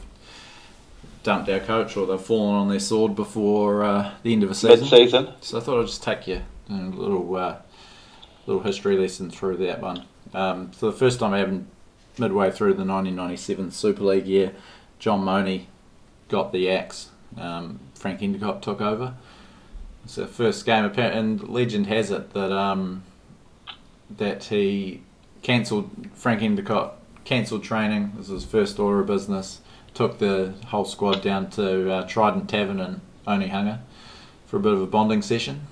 [1.22, 4.54] dumped our coach or they've fallen on their sword before uh, the end of a
[4.54, 4.80] season.
[4.80, 5.32] Mid-season.
[5.40, 7.56] So I thought I'd just take you a little uh,
[8.46, 10.04] little history lesson through that one.
[10.34, 11.68] Um, so the first time I happened
[12.18, 14.52] midway through the 1997 Super League year,
[14.98, 15.66] John Monie
[16.28, 17.10] got the axe.
[17.36, 19.14] Um, Frank Endicott took over.
[20.04, 23.04] It's the first game, and legend has it that um,
[24.10, 25.02] that he
[25.42, 25.90] cancelled.
[26.14, 28.12] Frank Endicott cancelled training.
[28.16, 29.60] This was his first order of business.
[29.94, 33.80] Took the whole squad down to uh, Trident Tavern in Onehunga
[34.46, 35.66] for a bit of a bonding session.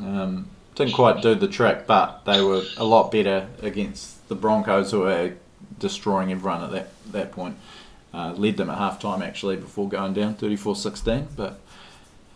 [0.00, 4.90] Um, didn't quite do the trick, but they were a lot better against the Broncos,
[4.90, 5.34] who were
[5.78, 7.56] destroying everyone at that that point.
[8.12, 11.26] Uh, led them at half time actually before going down 34-16.
[11.36, 11.60] But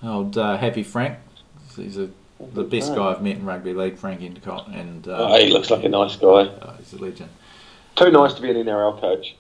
[0.05, 1.19] old uh, Happy Frank,
[1.75, 2.11] he's a,
[2.53, 5.71] the best guy I've met in rugby league, Frank Endicott, and uh, Oh, he looks
[5.71, 6.49] like a nice guy.
[6.79, 7.31] he's a legend.
[7.97, 9.35] Too nice to be an NRL coach.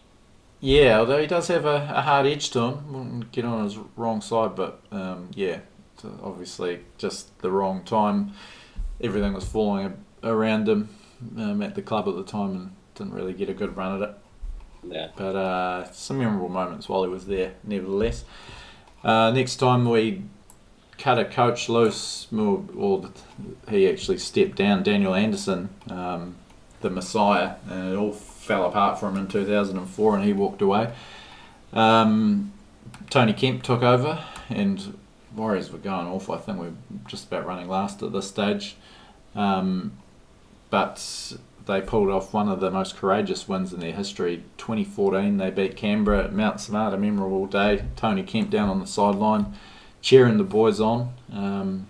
[0.65, 2.91] Yeah, although he does have a, a hard edge to him.
[2.91, 5.59] Wouldn't get on his wrong side, but um, yeah,
[6.23, 8.33] obviously, just the wrong time.
[8.99, 10.89] Everything was falling around him
[11.37, 14.09] um, at the club at the time and didn't really get a good run at
[14.09, 14.15] it.
[14.89, 15.09] Yeah.
[15.15, 18.25] But uh, some memorable moments while he was there, nevertheless.
[19.03, 20.23] Uh, next time we
[20.97, 23.11] cut a coach loose, more, or
[23.69, 26.37] he actually stepped down, Daniel Anderson, um,
[26.81, 30.93] the Messiah, and it all fell apart for him in 2004 and he walked away.
[31.73, 32.53] Um,
[33.11, 34.97] Tony Kemp took over and
[35.35, 36.31] Warriors were going off.
[36.31, 36.73] I think we're
[37.09, 38.77] just about running last at this stage.
[39.35, 39.93] Um,
[40.71, 41.33] but
[41.67, 44.45] they pulled off one of the most courageous wins in their history.
[44.59, 47.85] 2014, they beat Canberra at Mount Smart, a memorable day.
[47.97, 49.55] Tony Kemp down on the sideline,
[50.03, 51.15] cheering the boys on.
[51.33, 51.89] Um,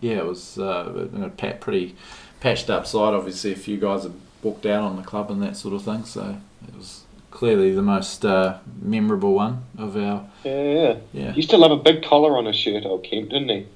[0.00, 1.94] yeah, it was uh, a pretty
[2.40, 3.14] patched up side.
[3.14, 6.04] Obviously, a few guys had walked out on the club and that sort of thing,
[6.04, 6.36] so
[6.66, 10.28] it was clearly the most uh, memorable one of our.
[10.44, 11.30] Yeah, yeah.
[11.32, 13.66] He used to love a big collar on his shirt, old Kemp, didn't he?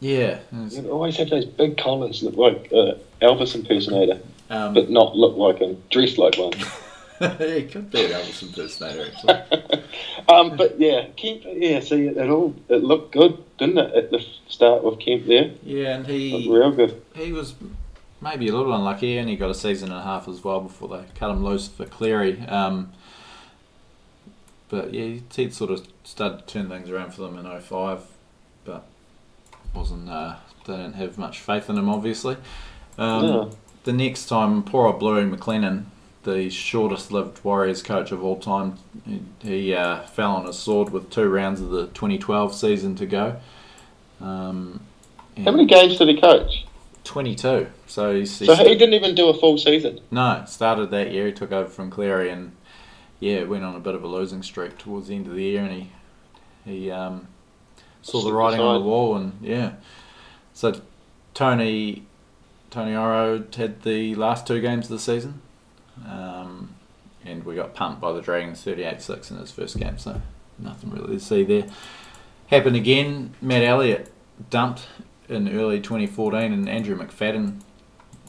[0.00, 0.38] Yeah.
[0.70, 4.20] He'd always have those big collars, look like uh, Elvis impersonator,
[4.50, 6.52] Um, but not look like him, dressed like one.
[7.38, 9.82] he could be an Elvis impersonator, actually.
[10.28, 11.42] um, but yeah, Kemp.
[11.46, 15.52] Yeah, see, it all it looked good, didn't it, at the start with Kemp there?
[15.62, 16.48] Yeah, and he.
[16.50, 17.00] Real good.
[17.14, 17.54] he was
[18.24, 19.12] maybe a little unlucky.
[19.12, 21.68] He only got a season and a half as well before they cut him loose
[21.68, 22.40] for Cleary.
[22.48, 22.92] Um,
[24.70, 28.00] but yeah, he'd sort of started to turn things around for them in 05,
[28.64, 28.86] but
[29.74, 30.08] wasn't.
[30.08, 32.36] Uh, they didn't have much faith in him, obviously.
[32.98, 33.50] Um, No.
[33.84, 35.84] The next time, poor old Bluey McClennan,
[36.22, 41.10] the shortest-lived Warriors coach of all time, he, he uh, fell on his sword with
[41.10, 43.36] two rounds of the 2012 season to go.
[44.22, 44.80] Um,
[45.36, 46.64] How many games did he coach?
[47.04, 47.66] 22.
[47.94, 50.00] So he's, he's So he didn't even do a full season.
[50.10, 51.26] no, started that year.
[51.26, 52.50] He took over from Cleary and
[53.20, 55.62] yeah, went on a bit of a losing streak towards the end of the year,
[55.62, 55.90] and he
[56.64, 57.28] he um,
[58.02, 59.74] saw the writing on the wall, and yeah.
[60.54, 60.80] So
[61.34, 62.04] Tony
[62.68, 65.40] Tony Iro had the last two games of the season,
[66.04, 66.74] um,
[67.24, 69.98] and we got pumped by the Dragons 38-6 in his first game.
[69.98, 70.20] So
[70.58, 71.68] nothing really to see there.
[72.48, 73.34] Happened again.
[73.40, 74.12] Matt Elliott
[74.50, 74.88] dumped
[75.28, 77.60] in early 2014, and Andrew McFadden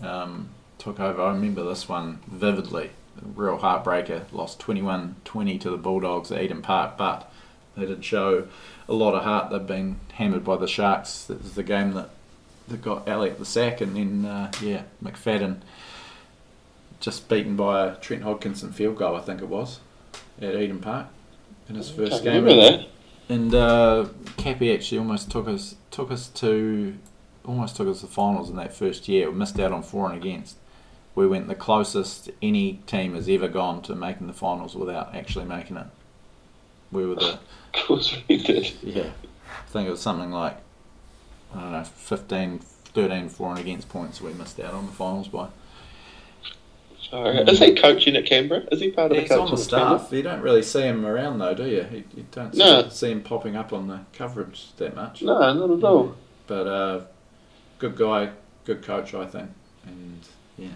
[0.02, 1.22] um, took over.
[1.22, 2.92] I remember this one vividly.
[3.22, 4.26] A real heartbreaker.
[4.32, 7.32] Lost 21 20 to the Bulldogs at Eden Park, but
[7.78, 8.48] they did show
[8.88, 9.52] a lot of heart.
[9.52, 11.26] They've been hammered by the Sharks.
[11.26, 12.10] That was the game that,
[12.68, 15.62] that got Elliott the sack, and then, uh, yeah, McFadden
[17.00, 19.80] just beaten by a Trent Hodkinson field goal, I think it was,
[20.42, 21.08] at Eden Park
[21.70, 22.44] in his first game.
[22.44, 22.88] remember that.
[23.28, 26.96] And uh, Cappy actually almost took us took us to
[27.46, 29.30] almost took us to the finals in that first year.
[29.30, 30.58] We missed out on four and against.
[31.16, 35.46] We went the closest any team has ever gone to making the finals without actually
[35.46, 35.88] making it.
[36.92, 37.40] We were the Of
[37.74, 38.74] course we did.
[38.84, 39.10] yeah.
[39.48, 40.58] I think it was something like
[41.54, 45.28] I don't know 15, 13 for and against points we missed out on the finals
[45.30, 45.48] by.
[47.10, 47.38] Sorry.
[47.38, 48.64] Is he coaching at Canberra?
[48.72, 50.00] Is he part of He's the on the at Canberra?
[50.00, 50.12] staff.
[50.12, 52.04] You don't really see him around though, do you?
[52.16, 52.90] You, don't see, No.
[52.90, 55.22] see him popping up on the coverage that much.
[55.22, 56.16] No, not at all.
[56.48, 57.02] But uh,
[57.80, 58.32] good guy,
[58.66, 59.50] good coach, I think,
[59.86, 60.20] and
[60.58, 60.70] yeah,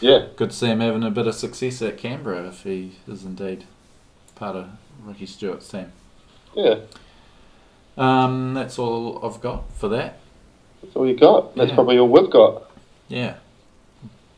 [0.00, 0.26] Yeah.
[0.36, 3.64] good to see him having a bit of success at Canberra if he is indeed
[4.34, 4.68] part of
[5.04, 5.92] Ricky Stuart's team.
[6.54, 6.76] Yeah.
[7.96, 10.18] Um, that's all I've got for that.
[10.82, 11.54] That's all you got.
[11.56, 11.74] That's Yeah.
[11.74, 12.64] probably all we've got.
[13.08, 13.36] Yeah,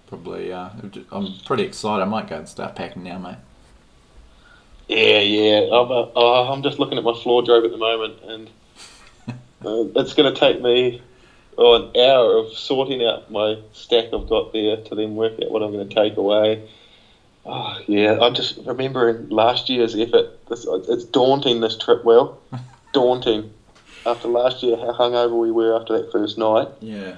[0.07, 0.53] probably.
[0.53, 0.69] Uh,
[1.11, 2.03] I'm pretty excited.
[2.03, 3.37] I might go and start packing now, mate.
[4.89, 5.61] Yeah, yeah.
[5.73, 8.51] I'm, uh, I'm just looking at my floor drobe at the moment, and
[9.65, 11.03] uh, it's going to take me
[11.59, 15.51] oh, an hour of sorting out my stack I've got there to then work out
[15.51, 16.61] what I'm going to take away.
[17.45, 20.27] Oh, yeah, I'm just remembering last year's effort.
[20.49, 22.31] This, it's daunting, this trip, well,
[22.93, 23.45] daunting.
[24.07, 26.69] After last year, how hungover we were after that first night.
[26.81, 27.17] Yeah,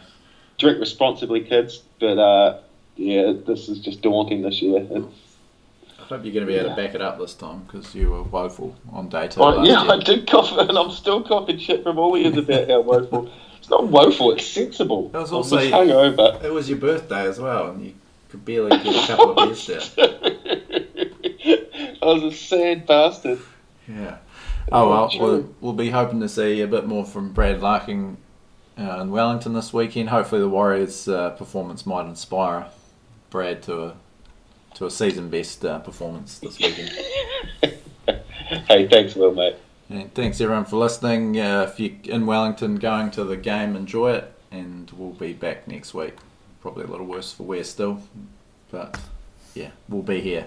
[0.59, 2.53] Drink responsibly, kids, but uh,
[2.97, 4.85] yeah, this is just daunting this year.
[4.91, 5.07] It's,
[5.99, 6.75] I hope you're going to be able Yeah.
[6.75, 9.41] to back it up this time because you were woeful on day two.
[9.41, 9.93] Last yeah, year.
[9.93, 13.27] I did cough, and I'm still coughing shit from all years about how woeful.
[13.61, 15.11] It's not woeful; it's sensible.
[15.11, 16.43] That was also- just hungover.
[16.43, 17.95] It was your birthday as well, and you
[18.31, 20.09] could barely get a couple of beers there.
[22.03, 23.39] I was a sad bastard.
[23.87, 24.17] Yeah.
[24.73, 28.17] Oh well, we'll, we'll be hoping to see a bit more from Brad Larkin
[28.79, 30.09] uh, in Wellington this weekend.
[30.09, 32.67] Hopefully, the Warriors' uh, performance might inspire
[33.29, 33.97] Brad to a
[34.75, 36.91] to a season best uh, performance this weekend.
[38.69, 39.57] hey, thanks, Will, mate.
[39.91, 41.41] And thanks everyone for listening.
[41.41, 45.67] Uh, if you're in Wellington, going to the game, enjoy it, and we'll be back
[45.67, 46.15] next week.
[46.61, 48.01] Probably a little worse for wear still,
[48.71, 49.01] but
[49.53, 50.47] yeah, we'll be here.